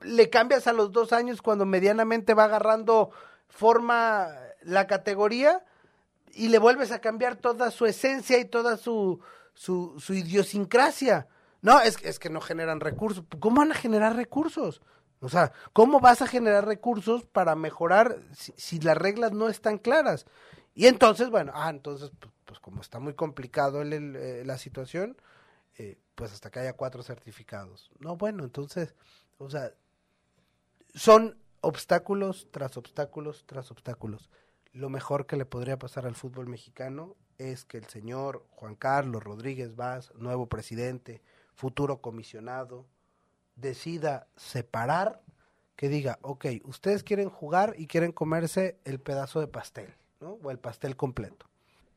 le 0.02 0.30
cambias 0.30 0.68
a 0.68 0.74
los 0.74 0.92
dos 0.92 1.14
años, 1.14 1.42
cuando 1.42 1.66
medianamente 1.66 2.34
va 2.34 2.44
agarrando 2.44 3.12
forma 3.48 4.28
la 4.64 4.86
categoría 4.86 5.64
y 6.34 6.50
le 6.50 6.60
vuelves 6.60 6.92
a 6.92 7.00
cambiar 7.00 7.38
toda 7.38 7.72
su 7.72 7.86
esencia 7.86 8.38
y 8.38 8.44
toda 8.44 8.76
su, 8.76 9.22
su, 9.54 9.98
su 9.98 10.14
idiosincrasia? 10.14 11.30
No, 11.62 11.80
es, 11.80 12.04
es 12.04 12.20
que 12.20 12.30
no 12.30 12.42
generan 12.42 12.82
recursos. 12.82 13.24
¿Cómo 13.40 13.62
van 13.62 13.72
a 13.72 13.76
generar 13.76 14.18
recursos? 14.18 14.82
O 15.20 15.30
sea, 15.30 15.52
¿cómo 15.74 16.00
vas 16.00 16.22
a 16.22 16.28
generar 16.28 16.66
recursos 16.66 17.26
para 17.26 17.56
mejorar 17.56 18.20
si, 18.34 18.80
las 18.80 18.98
reglas 18.98 19.32
no 19.32 19.50
están 19.50 19.80
claras? 19.80 20.26
Y 20.76 20.86
entonces, 20.86 21.30
bueno, 21.30 21.52
ah, 21.56 21.70
entonces, 21.70 22.12
pues, 22.20 22.32
pues 22.46 22.60
como 22.60 22.82
está 22.82 23.00
muy 23.00 23.14
complicado 23.14 23.82
el, 23.82 24.16
eh, 24.16 24.44
la 24.46 24.58
situación, 24.58 25.18
eh, 25.78 25.98
pues 26.16 26.34
hasta 26.34 26.52
que 26.52 26.60
haya 26.60 26.74
cuatro 26.74 27.02
certificados. 27.02 27.90
No, 28.00 28.16
bueno, 28.16 28.44
entonces, 28.44 28.96
o 29.38 29.50
sea, 29.50 29.74
son 30.94 31.38
obstáculos 31.62 32.48
tras 32.52 32.78
obstáculos 32.78 33.44
tras 33.48 33.72
obstáculos. 33.72 34.30
Lo 34.72 34.90
mejor 34.90 35.26
que 35.26 35.38
le 35.38 35.46
podría 35.46 35.80
pasar 35.80 36.06
al 36.06 36.16
fútbol 36.16 36.48
mexicano 36.48 37.16
es 37.38 37.66
que 37.66 37.78
el 37.78 37.86
señor 37.86 38.46
Juan 38.52 38.76
Carlos 38.76 39.24
Rodríguez 39.24 39.76
Vaz, 39.76 40.14
nuevo 40.16 40.48
presidente, 40.48 41.22
futuro 41.56 42.02
comisionado, 42.02 42.86
decida 43.58 44.28
separar, 44.38 45.22
que 45.76 45.90
diga, 45.90 46.18
ok, 46.22 46.46
ustedes 46.64 47.04
quieren 47.04 47.30
jugar 47.30 47.76
y 47.78 47.88
quieren 47.88 48.12
comerse 48.12 48.80
el 48.86 49.00
pedazo 49.00 49.40
de 49.42 49.48
pastel, 49.48 49.94
¿no? 50.22 50.40
O 50.42 50.50
el 50.50 50.60
pastel 50.60 50.96
completo. 50.96 51.46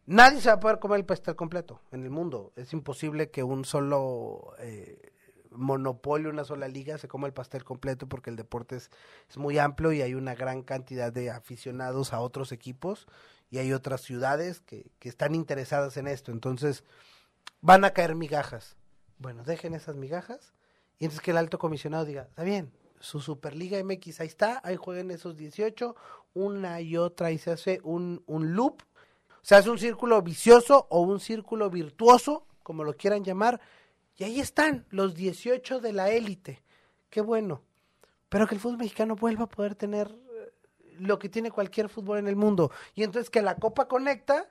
Nadie 0.06 0.40
se 0.40 0.48
va 0.48 0.56
a 0.56 0.60
poder 0.60 0.80
comer 0.80 0.98
el 0.98 1.06
pastel 1.06 1.36
completo 1.36 1.80
en 1.92 2.02
el 2.02 2.10
mundo. 2.10 2.52
Es 2.56 2.72
imposible 2.72 3.30
que 3.30 3.42
un 3.42 3.64
solo 3.64 4.54
eh, 4.58 5.12
monopolio, 5.50 6.30
una 6.30 6.44
sola 6.44 6.68
liga 6.68 6.98
se 6.98 7.08
coma 7.08 7.26
el 7.26 7.32
pastel 7.32 7.64
completo 7.64 8.08
porque 8.08 8.30
el 8.30 8.36
deporte 8.36 8.76
es, 8.76 8.90
es 9.28 9.36
muy 9.36 9.58
amplio 9.58 9.92
y 9.92 10.02
hay 10.02 10.14
una 10.14 10.34
gran 10.34 10.62
cantidad 10.62 11.12
de 11.12 11.30
aficionados 11.30 12.12
a 12.12 12.20
otros 12.20 12.52
equipos 12.52 13.06
y 13.50 13.58
hay 13.58 13.72
otras 13.72 14.00
ciudades 14.00 14.60
que, 14.60 14.90
que 14.98 15.08
están 15.08 15.34
interesadas 15.34 15.96
en 15.96 16.06
esto. 16.06 16.32
Entonces, 16.32 16.84
van 17.60 17.84
a 17.84 17.90
caer 17.90 18.14
migajas. 18.14 18.76
Bueno, 19.18 19.42
dejen 19.44 19.74
esas 19.74 19.96
migajas 19.96 20.54
y 21.00 21.06
entonces 21.06 21.22
que 21.22 21.32
el 21.32 21.38
alto 21.38 21.58
comisionado 21.58 22.04
diga, 22.04 22.26
está 22.28 22.44
bien, 22.44 22.70
su 23.00 23.20
Superliga 23.20 23.82
MX 23.82 24.20
ahí 24.20 24.26
está, 24.26 24.60
ahí 24.62 24.76
jueguen 24.76 25.10
esos 25.10 25.34
18, 25.34 25.96
una 26.34 26.80
y 26.82 26.98
otra 26.98 27.32
y 27.32 27.38
se 27.38 27.50
hace 27.50 27.80
un, 27.82 28.22
un 28.26 28.54
loop, 28.54 28.82
se 29.40 29.54
hace 29.56 29.70
un 29.70 29.78
círculo 29.78 30.20
vicioso 30.20 30.86
o 30.90 31.00
un 31.00 31.18
círculo 31.18 31.70
virtuoso, 31.70 32.46
como 32.62 32.84
lo 32.84 32.94
quieran 32.94 33.24
llamar, 33.24 33.60
y 34.18 34.24
ahí 34.24 34.40
están 34.40 34.84
los 34.90 35.14
18 35.14 35.80
de 35.80 35.92
la 35.94 36.10
élite. 36.10 36.62
Qué 37.08 37.22
bueno. 37.22 37.62
Pero 38.28 38.46
que 38.46 38.54
el 38.54 38.60
fútbol 38.60 38.76
mexicano 38.76 39.16
vuelva 39.16 39.44
a 39.44 39.48
poder 39.48 39.74
tener 39.74 40.08
eh, 40.08 40.52
lo 40.98 41.18
que 41.18 41.30
tiene 41.30 41.50
cualquier 41.50 41.88
fútbol 41.88 42.18
en 42.18 42.28
el 42.28 42.36
mundo. 42.36 42.70
Y 42.94 43.02
entonces 43.02 43.30
que 43.30 43.40
la 43.40 43.56
Copa 43.56 43.88
Conecta 43.88 44.46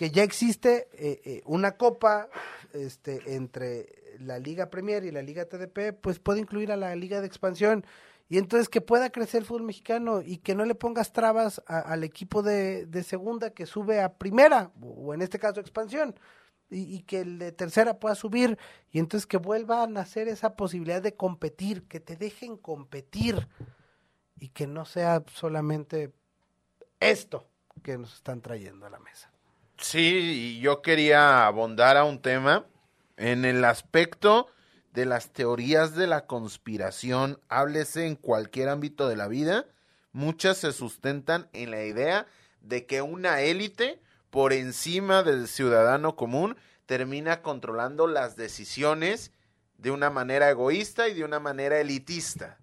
que 0.00 0.10
ya 0.10 0.22
existe 0.22 0.88
eh, 0.94 1.20
eh, 1.26 1.42
una 1.44 1.72
copa 1.72 2.30
este, 2.72 3.34
entre 3.34 4.16
la 4.20 4.38
Liga 4.38 4.70
Premier 4.70 5.04
y 5.04 5.10
la 5.10 5.20
Liga 5.20 5.44
TDP, 5.44 5.92
pues 5.92 6.18
puede 6.18 6.40
incluir 6.40 6.72
a 6.72 6.78
la 6.78 6.96
Liga 6.96 7.20
de 7.20 7.26
Expansión 7.26 7.84
y 8.26 8.38
entonces 8.38 8.70
que 8.70 8.80
pueda 8.80 9.10
crecer 9.10 9.40
el 9.40 9.44
fútbol 9.44 9.64
mexicano 9.64 10.22
y 10.22 10.38
que 10.38 10.54
no 10.54 10.64
le 10.64 10.74
pongas 10.74 11.12
trabas 11.12 11.60
al 11.66 12.02
equipo 12.02 12.42
de, 12.42 12.86
de, 12.86 13.02
segunda 13.02 13.50
que 13.50 13.66
sube 13.66 14.00
a 14.00 14.14
primera, 14.14 14.72
o 14.80 15.12
en 15.12 15.20
este 15.20 15.38
caso 15.38 15.60
expansión, 15.60 16.14
y, 16.70 16.80
y, 16.94 17.02
que 17.02 17.20
el 17.20 17.38
de 17.38 17.52
tercera 17.52 17.98
pueda 17.98 18.14
subir, 18.14 18.56
y 18.90 19.00
entonces 19.00 19.26
que 19.26 19.36
vuelva 19.36 19.82
a 19.82 19.86
nacer 19.86 20.28
esa 20.28 20.56
posibilidad 20.56 21.02
de 21.02 21.14
competir, 21.14 21.82
que 21.82 22.00
te 22.00 22.16
dejen 22.16 22.56
competir, 22.56 23.48
y 24.38 24.48
que 24.48 24.66
no 24.66 24.86
sea 24.86 25.22
solamente 25.34 26.14
esto 27.00 27.46
que 27.82 27.98
nos 27.98 28.14
están 28.14 28.40
trayendo 28.40 28.86
a 28.86 28.90
la 28.90 28.98
mesa. 28.98 29.29
Sí, 29.80 30.60
yo 30.60 30.82
quería 30.82 31.46
abondar 31.46 31.96
a 31.96 32.04
un 32.04 32.20
tema 32.20 32.66
en 33.16 33.46
el 33.46 33.64
aspecto 33.64 34.48
de 34.92 35.06
las 35.06 35.30
teorías 35.30 35.94
de 35.94 36.06
la 36.06 36.26
conspiración, 36.26 37.40
háblese 37.48 38.06
en 38.06 38.14
cualquier 38.14 38.68
ámbito 38.68 39.08
de 39.08 39.16
la 39.16 39.26
vida, 39.26 39.64
muchas 40.12 40.58
se 40.58 40.72
sustentan 40.72 41.48
en 41.54 41.70
la 41.70 41.84
idea 41.84 42.26
de 42.60 42.84
que 42.84 43.00
una 43.00 43.40
élite 43.40 44.00
por 44.28 44.52
encima 44.52 45.22
del 45.22 45.48
ciudadano 45.48 46.14
común 46.14 46.56
termina 46.84 47.40
controlando 47.40 48.06
las 48.06 48.36
decisiones 48.36 49.32
de 49.78 49.90
una 49.90 50.10
manera 50.10 50.50
egoísta 50.50 51.08
y 51.08 51.14
de 51.14 51.24
una 51.24 51.40
manera 51.40 51.80
elitista. 51.80 52.58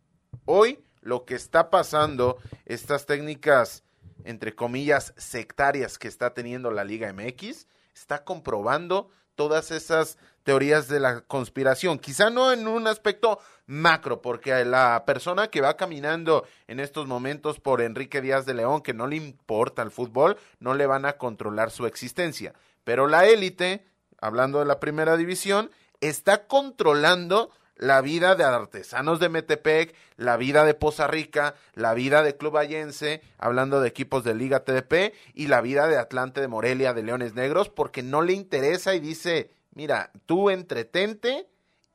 Hoy 0.45 0.83
lo 1.01 1.25
que 1.25 1.33
está 1.33 1.71
pasando, 1.71 2.37
estas 2.65 3.05
técnicas, 3.05 3.83
entre 4.27 4.53
comillas, 4.53 5.13
sectarias 5.15 5.97
que 5.97 6.09
está 6.09 6.33
teniendo 6.33 6.69
la 6.69 6.83
Liga 6.83 7.11
MX, 7.13 7.65
está 7.95 8.25
comprobando 8.25 9.09
todas 9.35 9.71
esas 9.71 10.17
teorías 10.43 10.89
de 10.89 10.99
la 10.99 11.21
conspiración. 11.21 11.97
Quizá 11.97 12.29
no 12.29 12.51
en 12.51 12.67
un 12.67 12.87
aspecto 12.87 13.39
macro, 13.67 14.21
porque 14.21 14.65
la 14.65 15.03
persona 15.05 15.47
que 15.47 15.61
va 15.61 15.77
caminando 15.77 16.45
en 16.67 16.81
estos 16.81 17.07
momentos 17.07 17.61
por 17.61 17.81
Enrique 17.81 18.19
Díaz 18.19 18.45
de 18.45 18.53
León, 18.53 18.81
que 18.81 18.93
no 18.93 19.07
le 19.07 19.15
importa 19.15 19.81
el 19.81 19.91
fútbol, 19.91 20.37
no 20.59 20.73
le 20.73 20.87
van 20.87 21.05
a 21.05 21.13
controlar 21.13 21.71
su 21.71 21.85
existencia. 21.85 22.53
Pero 22.83 23.07
la 23.07 23.27
élite, 23.27 23.85
hablando 24.19 24.59
de 24.59 24.65
la 24.65 24.81
primera 24.81 25.15
división, 25.15 25.71
está 26.01 26.47
controlando 26.47 27.51
la 27.77 28.01
vida 28.01 28.35
de 28.35 28.43
artesanos 28.43 29.19
de 29.19 29.29
Metepec, 29.29 29.95
la 30.15 30.37
vida 30.37 30.65
de 30.65 30.73
Poza 30.73 31.07
Rica, 31.07 31.55
la 31.73 31.93
vida 31.93 32.23
de 32.23 32.35
Club 32.35 32.57
Allense, 32.57 33.21
hablando 33.37 33.79
de 33.81 33.87
equipos 33.87 34.23
de 34.23 34.35
Liga 34.35 34.63
TDP, 34.63 35.13
y 35.33 35.47
la 35.47 35.61
vida 35.61 35.87
de 35.87 35.97
Atlante 35.97 36.41
de 36.41 36.47
Morelia, 36.47 36.93
de 36.93 37.03
Leones 37.03 37.35
Negros, 37.35 37.69
porque 37.69 38.03
no 38.03 38.21
le 38.21 38.33
interesa 38.33 38.95
y 38.95 38.99
dice, 38.99 39.51
mira, 39.73 40.11
tú 40.25 40.49
entretente 40.49 41.47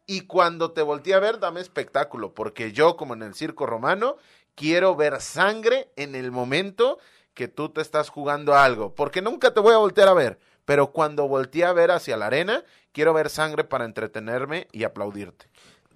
y 0.06 0.22
cuando 0.22 0.72
te 0.72 0.82
voltee 0.82 1.14
a 1.14 1.20
ver, 1.20 1.38
dame 1.38 1.60
espectáculo, 1.60 2.34
porque 2.34 2.72
yo, 2.72 2.96
como 2.96 3.14
en 3.14 3.22
el 3.22 3.34
circo 3.34 3.66
romano, 3.66 4.16
quiero 4.54 4.94
ver 4.96 5.20
sangre 5.20 5.90
en 5.96 6.14
el 6.14 6.30
momento 6.30 6.98
que 7.34 7.48
tú 7.48 7.70
te 7.70 7.80
estás 7.80 8.08
jugando 8.08 8.54
algo, 8.54 8.94
porque 8.94 9.22
nunca 9.22 9.54
te 9.54 9.60
voy 9.60 9.74
a 9.74 9.78
voltear 9.78 10.08
a 10.08 10.14
ver, 10.14 10.38
pero 10.64 10.92
cuando 10.92 11.28
voltee 11.28 11.64
a 11.64 11.72
ver 11.72 11.90
hacia 11.90 12.16
la 12.16 12.26
arena, 12.26 12.64
quiero 12.92 13.12
ver 13.12 13.30
sangre 13.30 13.64
para 13.64 13.84
entretenerme 13.84 14.68
y 14.72 14.84
aplaudirte 14.84 15.48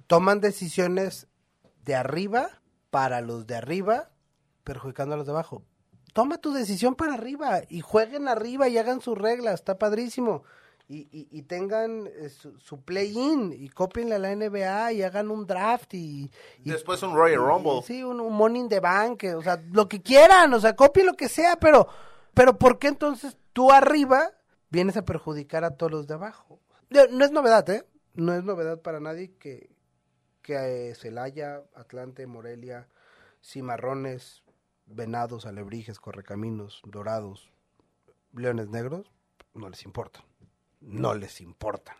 toman 0.06 0.40
decisiones 0.40 1.26
de 1.84 1.94
arriba 1.94 2.62
para 2.90 3.20
los 3.20 3.46
de 3.46 3.56
arriba, 3.56 4.10
perjudicando 4.64 5.14
a 5.14 5.18
los 5.18 5.26
de 5.26 5.32
abajo. 5.32 5.62
Toma 6.12 6.38
tu 6.38 6.52
decisión 6.52 6.94
para 6.94 7.14
arriba 7.14 7.60
y 7.68 7.80
jueguen 7.80 8.28
arriba 8.28 8.68
y 8.68 8.78
hagan 8.78 9.00
sus 9.00 9.18
reglas, 9.18 9.54
está 9.54 9.78
padrísimo. 9.78 10.44
Y, 10.88 11.08
y, 11.10 11.28
y 11.32 11.42
tengan 11.42 12.06
eh, 12.06 12.28
su, 12.28 12.58
su 12.60 12.80
play-in 12.82 13.52
y 13.52 13.68
copienle 13.70 14.14
a 14.14 14.18
la 14.20 14.34
NBA 14.34 14.92
y 14.92 15.02
hagan 15.02 15.32
un 15.32 15.44
draft 15.44 15.94
y... 15.94 16.30
y 16.62 16.70
Después 16.70 17.02
un 17.02 17.12
Royal 17.12 17.44
Rumble. 17.44 17.82
sí, 17.84 18.04
un, 18.04 18.20
un 18.20 18.32
Money 18.32 18.62
in 18.62 18.68
the 18.68 18.78
Bank, 18.78 19.24
o 19.36 19.42
sea, 19.42 19.60
lo 19.72 19.88
que 19.88 20.00
quieran, 20.00 20.54
o 20.54 20.60
sea, 20.60 20.76
copien 20.76 21.06
lo 21.06 21.14
que 21.14 21.28
sea, 21.28 21.56
pero, 21.56 21.88
pero 22.34 22.56
¿por 22.56 22.78
qué 22.78 22.86
entonces 22.86 23.36
tú 23.52 23.72
arriba 23.72 24.30
vienes 24.76 24.98
a 24.98 25.06
perjudicar 25.06 25.64
a 25.64 25.70
todos 25.70 25.90
los 25.90 26.06
de 26.06 26.14
abajo? 26.14 26.60
No 26.90 27.24
es 27.24 27.32
novedad, 27.32 27.68
¿eh? 27.70 27.88
No 28.12 28.34
es 28.34 28.44
novedad 28.44 28.82
para 28.82 29.00
nadie 29.00 29.32
que, 29.38 29.70
que 30.42 30.94
Celaya, 30.94 31.62
Atlante, 31.74 32.26
Morelia, 32.26 32.86
Cimarrones, 33.42 34.42
Venados, 34.84 35.46
Alebrijes, 35.46 35.98
Correcaminos, 35.98 36.82
Dorados, 36.84 37.50
Leones 38.34 38.68
Negros, 38.68 39.10
no 39.54 39.70
les 39.70 39.82
importan. 39.84 40.24
No 40.82 41.14
les 41.14 41.40
importan. 41.40 41.96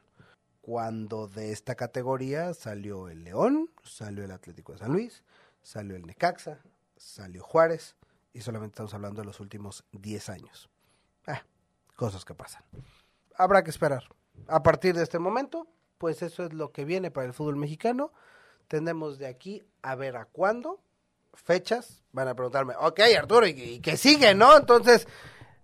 Cuando 0.61 1.29
de 1.29 1.53
esta 1.53 1.77
categoría 1.77 2.53
salió 2.53 3.09
el 3.09 3.25
León, 3.25 3.71
salió 3.85 4.23
el 4.23 4.33
Atlético 4.33 4.73
de 4.73 4.81
San 4.81 4.93
Luis, 4.93 5.25
salió 5.63 5.97
el 5.97 6.05
Necaxa, 6.05 6.61
salió 6.97 7.43
Juárez, 7.43 7.97
y 8.35 8.43
solamente 8.43 8.75
estamos 8.75 8.93
hablando 8.93 9.23
de 9.23 9.27
los 9.27 9.41
últimos 9.41 9.83
10 9.93 10.29
años. 10.29 10.69
Ah, 11.27 11.43
cosas 11.97 12.25
que 12.25 12.35
pasan. 12.35 12.63
Habrá 13.37 13.65
que 13.65 13.71
esperar. 13.71 14.05
A 14.49 14.63
partir 14.63 14.95
de 14.95 15.03
este 15.03 15.19
momento, 15.19 15.67
pues 15.99 16.23
eso 16.23 16.45
es 16.45 16.53
lo 16.53 16.71
que 16.71 16.85
viene 16.85 17.11
para 17.11 17.27
el 17.27 17.33
fútbol 17.33 17.57
mexicano 17.57 18.13
tenemos 18.69 19.19
de 19.19 19.27
aquí 19.27 19.65
a 19.83 19.95
ver 19.95 20.17
a 20.17 20.27
cuándo, 20.27 20.81
fechas, 21.35 22.03
van 22.13 22.29
a 22.29 22.35
preguntarme, 22.35 22.75
ok 22.79 23.01
Arturo, 23.19 23.47
¿y, 23.47 23.51
y 23.51 23.81
qué 23.81 23.97
sigue, 23.97 24.35
no? 24.35 24.57
Entonces, 24.57 25.07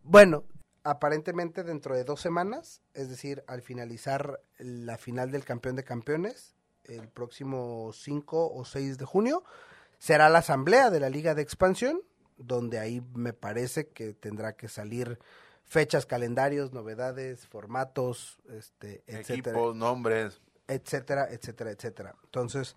bueno, 0.03 0.45
aparentemente 0.85 1.65
dentro 1.65 1.95
de 1.95 2.05
dos 2.05 2.21
semanas, 2.21 2.83
es 2.95 3.09
decir, 3.09 3.43
al 3.47 3.63
finalizar 3.63 4.41
la 4.59 4.99
final 4.99 5.31
del 5.31 5.45
campeón 5.45 5.77
de 5.77 5.85
campeones, 5.85 6.55
el 6.85 7.09
próximo 7.09 7.91
5 7.93 8.53
o 8.53 8.65
6 8.65 8.99
de 8.99 9.05
junio, 9.05 9.45
será 9.99 10.29
la 10.29 10.39
asamblea 10.39 10.91
de 10.91 11.01
la 11.01 11.11
Liga 11.11 11.35
de 11.35 11.43
Expansión, 11.43 12.01
donde 12.37 12.79
ahí 12.79 13.01
me 13.15 13.33
parece 13.33 13.89
que 13.89 14.15
tendrá 14.15 14.55
que 14.55 14.69
salir 14.69 15.19
fechas, 15.65 16.07
calendarios, 16.07 16.73
novedades, 16.73 17.47
formatos, 17.47 18.39
este, 18.51 19.03
etcétera. 19.07 19.57
Equipos, 19.57 19.77
nombres 19.77 20.41
etcétera, 20.73 21.29
etcétera, 21.31 21.71
etcétera. 21.71 22.15
Entonces, 22.25 22.77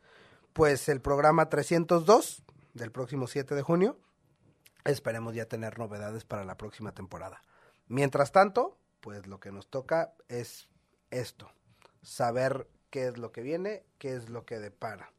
pues 0.53 0.89
el 0.89 1.01
programa 1.01 1.49
302 1.49 2.43
del 2.73 2.91
próximo 2.91 3.27
7 3.27 3.55
de 3.55 3.61
junio, 3.61 3.97
esperemos 4.83 5.33
ya 5.33 5.45
tener 5.45 5.79
novedades 5.79 6.25
para 6.25 6.45
la 6.45 6.57
próxima 6.57 6.91
temporada. 6.93 7.41
Mientras 7.87 8.31
tanto, 8.31 8.77
pues 8.99 9.27
lo 9.27 9.39
que 9.39 9.51
nos 9.51 9.67
toca 9.69 10.13
es 10.27 10.67
esto, 11.11 11.51
saber 12.01 12.67
qué 12.89 13.07
es 13.07 13.17
lo 13.17 13.31
que 13.31 13.41
viene, 13.41 13.85
qué 13.97 14.15
es 14.15 14.29
lo 14.29 14.45
que 14.45 14.59
depara 14.59 15.11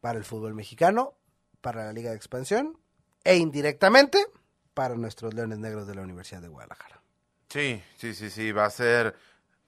para 0.00 0.18
el 0.18 0.24
fútbol 0.24 0.54
mexicano, 0.54 1.14
para 1.60 1.84
la 1.84 1.92
Liga 1.92 2.10
de 2.10 2.16
Expansión 2.16 2.78
e 3.24 3.36
indirectamente 3.36 4.24
para 4.78 4.94
nuestros 4.94 5.34
Leones 5.34 5.58
Negros 5.58 5.88
de 5.88 5.96
la 5.96 6.02
Universidad 6.02 6.40
de 6.40 6.46
Guadalajara. 6.46 7.02
Sí, 7.48 7.82
sí, 7.96 8.14
sí, 8.14 8.30
sí, 8.30 8.52
va 8.52 8.64
a 8.64 8.70
ser 8.70 9.16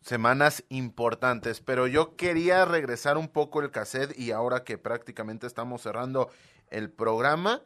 semanas 0.02 0.62
importantes, 0.68 1.60
pero 1.60 1.88
yo 1.88 2.14
quería 2.14 2.64
regresar 2.64 3.18
un 3.18 3.26
poco 3.26 3.60
el 3.60 3.72
cassette 3.72 4.16
y 4.16 4.30
ahora 4.30 4.62
que 4.62 4.78
prácticamente 4.78 5.48
estamos 5.48 5.82
cerrando 5.82 6.30
el 6.68 6.92
programa, 6.92 7.60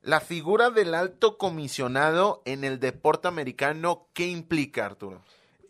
la 0.00 0.20
figura 0.20 0.70
del 0.70 0.94
alto 0.94 1.36
comisionado 1.36 2.40
en 2.46 2.64
el 2.64 2.80
deporte 2.80 3.28
americano, 3.28 4.08
¿qué 4.14 4.28
implica, 4.28 4.86
Arturo? 4.86 5.20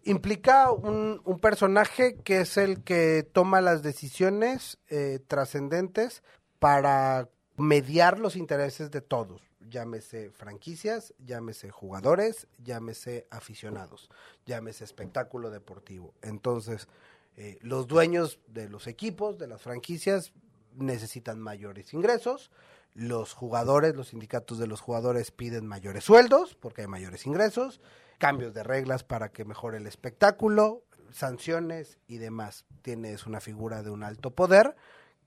Implica 0.05 0.71
un, 0.71 1.21
un 1.25 1.41
personaje 1.41 2.19
que 2.23 2.43
es 2.43 2.57
el 2.57 2.85
que 2.85 3.29
toma 3.33 3.61
las 3.61 3.83
decisiones 3.83 4.79
eh, 4.91 5.19
trascendentes 5.27 6.23
para 6.61 7.29
mediar 7.57 8.21
los 8.21 8.37
intereses 8.37 8.93
de 8.93 9.01
todos 9.01 9.46
llámese 9.69 10.31
franquicias, 10.31 11.15
llámese 11.25 11.71
jugadores, 11.71 12.47
llámese 12.63 13.27
aficionados, 13.31 14.11
llámese 14.45 14.85
espectáculo 14.85 15.51
deportivo. 15.51 16.15
Entonces, 16.23 16.89
eh, 17.37 17.59
los 17.61 17.87
dueños 17.87 18.39
de 18.49 18.69
los 18.69 18.87
equipos, 18.87 19.39
de 19.39 19.47
las 19.47 19.63
franquicias, 19.63 20.33
necesitan 20.75 21.41
mayores 21.41 21.95
ingresos, 21.95 22.51
los 22.95 23.35
jugadores, 23.35 23.95
los 23.95 24.09
sindicatos 24.09 24.59
de 24.59 24.67
los 24.67 24.81
jugadores 24.81 25.31
piden 25.31 25.67
mayores 25.67 26.05
sueldos 26.05 26.55
porque 26.55 26.83
hay 26.83 26.89
mayores 26.89 27.27
ingresos, 27.27 27.81
cambios 28.19 28.55
de 28.55 28.63
reglas 28.63 29.05
para 29.05 29.31
que 29.31 29.45
mejore 29.45 29.77
el 29.79 29.87
espectáculo, 29.87 30.83
sanciones 31.13 31.99
y 32.07 32.17
demás. 32.17 32.65
Tienes 32.81 33.27
una 33.27 33.41
figura 33.41 33.83
de 33.83 33.91
un 33.91 34.03
alto 34.03 34.31
poder 34.35 34.77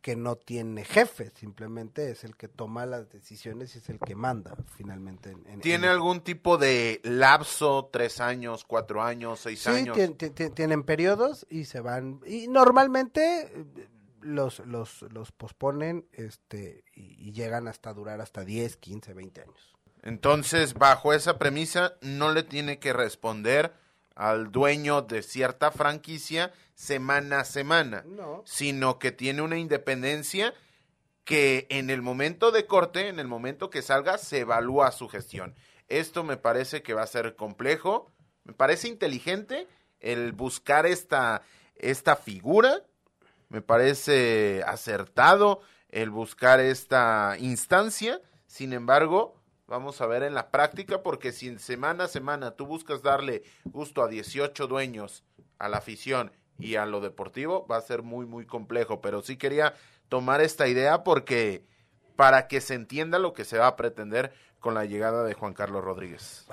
que 0.01 0.15
no 0.15 0.35
tiene 0.37 0.85
jefe, 0.85 1.31
simplemente 1.35 2.11
es 2.11 2.23
el 2.23 2.35
que 2.35 2.47
toma 2.47 2.85
las 2.85 3.09
decisiones 3.09 3.75
y 3.75 3.79
es 3.79 3.89
el 3.89 3.99
que 3.99 4.15
manda 4.15 4.55
finalmente. 4.77 5.31
En, 5.31 5.45
en- 5.47 5.61
¿Tiene 5.61 5.87
en- 5.87 5.93
algún 5.93 6.21
tipo 6.21 6.57
de 6.57 7.01
lapso, 7.03 7.89
tres 7.91 8.19
años, 8.21 8.63
cuatro 8.65 9.01
años, 9.03 9.39
seis 9.41 9.59
Sí, 9.61 9.69
años? 9.69 9.97
tien- 9.97 10.53
tienen 10.53 10.83
periodos 10.83 11.45
y 11.49 11.65
se 11.65 11.81
van. 11.81 12.21
Y 12.25 12.47
normalmente 12.47 13.41
eh, 13.53 13.65
los, 14.21 14.59
los, 14.59 15.01
los 15.11 15.31
posponen 15.31 16.07
este, 16.13 16.83
y, 16.95 17.27
y 17.27 17.31
llegan 17.31 17.67
hasta 17.67 17.93
durar 17.93 18.21
hasta 18.21 18.43
10, 18.45 18.77
15, 18.77 19.13
20 19.13 19.41
años. 19.41 19.75
Entonces, 20.01 20.75
bajo 20.75 21.13
esa 21.13 21.37
premisa, 21.37 21.95
no 22.01 22.31
le 22.31 22.43
tiene 22.43 22.79
que 22.79 22.93
responder 22.93 23.73
al 24.19 24.51
dueño 24.51 25.01
de 25.01 25.23
cierta 25.23 25.71
franquicia 25.71 26.51
semana 26.75 27.39
a 27.39 27.45
semana, 27.45 28.03
No. 28.05 28.43
sino 28.45 28.99
que 28.99 29.13
tiene 29.13 29.41
una 29.41 29.57
independencia 29.57 30.53
que 31.23 31.67
en 31.69 31.89
el 31.89 32.01
momento 32.01 32.51
de 32.51 32.65
corte, 32.65 33.07
en 33.07 33.19
el 33.19 33.27
momento 33.29 33.69
que 33.69 33.81
salga, 33.81 34.17
se 34.17 34.39
evalúa 34.39 34.91
su 34.91 35.07
gestión. 35.07 35.55
Esto 35.87 36.25
me 36.25 36.35
parece 36.35 36.83
que 36.83 36.93
va 36.93 37.03
a 37.03 37.07
ser 37.07 37.37
complejo, 37.37 38.11
me 38.43 38.51
parece 38.53 38.89
inteligente 38.89 39.67
el 40.01 40.33
buscar 40.33 40.85
esta, 40.85 41.41
esta 41.75 42.17
figura, 42.17 42.83
me 43.47 43.61
parece 43.61 44.63
acertado 44.67 45.61
el 45.89 46.09
buscar 46.09 46.59
esta 46.59 47.37
instancia, 47.39 48.21
sin 48.47 48.73
embargo, 48.73 49.38
vamos 49.69 50.01
a 50.01 50.07
ver 50.07 50.23
en 50.23 50.33
la 50.33 50.51
práctica, 50.51 51.01
porque 51.01 51.31
si 51.31 51.57
semana 51.59 52.05
a 52.05 52.07
semana 52.07 52.51
tú 52.51 52.65
buscas 52.65 53.01
darle 53.01 53.43
gusto 53.65 54.03
a 54.03 54.07
18 54.07 54.67
dueños 54.67 55.23
a 55.59 55.69
la 55.69 55.77
afición 55.77 56.31
y 56.57 56.75
a 56.75 56.85
lo 56.85 56.99
deportivo, 56.99 57.65
va 57.67 57.77
a 57.77 57.81
ser 57.81 58.01
muy, 58.01 58.25
muy 58.25 58.45
complejo, 58.45 58.99
pero 58.99 59.21
sí 59.21 59.37
quería 59.37 59.75
tomar 60.09 60.41
esta 60.41 60.67
idea 60.67 61.03
porque 61.03 61.65
para 62.15 62.47
que 62.47 62.59
se 62.59 62.73
entienda 62.73 63.19
lo 63.19 63.33
que 63.33 63.45
se 63.45 63.57
va 63.57 63.67
a 63.67 63.75
pretender 63.77 64.33
con 64.59 64.73
la 64.73 64.83
llegada 64.83 65.23
de 65.23 65.35
Juan 65.35 65.53
Carlos 65.53 65.83
Rodríguez. 65.83 66.45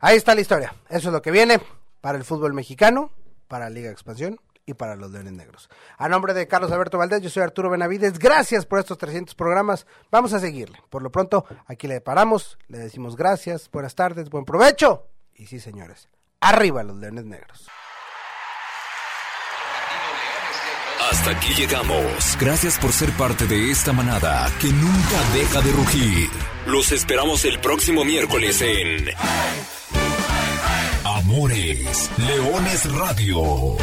Ahí 0.00 0.16
está 0.16 0.34
la 0.34 0.40
historia. 0.40 0.74
Eso 0.88 1.08
es 1.08 1.12
lo 1.12 1.22
que 1.22 1.30
viene 1.30 1.60
para 2.00 2.18
el 2.18 2.24
fútbol 2.24 2.54
mexicano, 2.54 3.10
para 3.46 3.70
Liga 3.70 3.90
Expansión 3.90 4.40
y 4.66 4.74
para 4.74 4.96
los 4.96 5.10
Leones 5.10 5.32
Negros. 5.32 5.68
A 5.98 6.08
nombre 6.08 6.34
de 6.34 6.46
Carlos 6.46 6.72
Alberto 6.72 6.98
Valdés, 6.98 7.22
yo 7.22 7.30
soy 7.30 7.42
Arturo 7.42 7.70
Benavides. 7.70 8.18
Gracias 8.18 8.66
por 8.66 8.78
estos 8.78 8.98
300 8.98 9.34
programas. 9.34 9.86
Vamos 10.10 10.32
a 10.32 10.40
seguirle. 10.40 10.78
Por 10.90 11.02
lo 11.02 11.10
pronto, 11.10 11.44
aquí 11.66 11.86
le 11.86 12.00
paramos, 12.00 12.58
le 12.68 12.78
decimos 12.78 13.16
gracias, 13.16 13.70
buenas 13.70 13.94
tardes, 13.94 14.30
buen 14.30 14.44
provecho. 14.44 15.06
Y 15.34 15.46
sí, 15.46 15.60
señores, 15.60 16.08
arriba 16.40 16.82
los 16.82 16.96
Leones 16.96 17.24
Negros. 17.24 17.68
Hasta 21.10 21.32
aquí 21.32 21.54
llegamos. 21.54 22.36
Gracias 22.40 22.78
por 22.78 22.92
ser 22.92 23.10
parte 23.12 23.46
de 23.46 23.70
esta 23.70 23.92
manada 23.92 24.50
que 24.60 24.68
nunca 24.68 25.22
deja 25.34 25.60
de 25.60 25.72
rugir. 25.72 26.30
Los 26.66 26.92
esperamos 26.92 27.44
el 27.44 27.60
próximo 27.60 28.04
miércoles 28.04 28.60
en 28.62 29.10
Amores 31.04 32.10
Leones 32.18 32.92
Radio. 32.92 33.76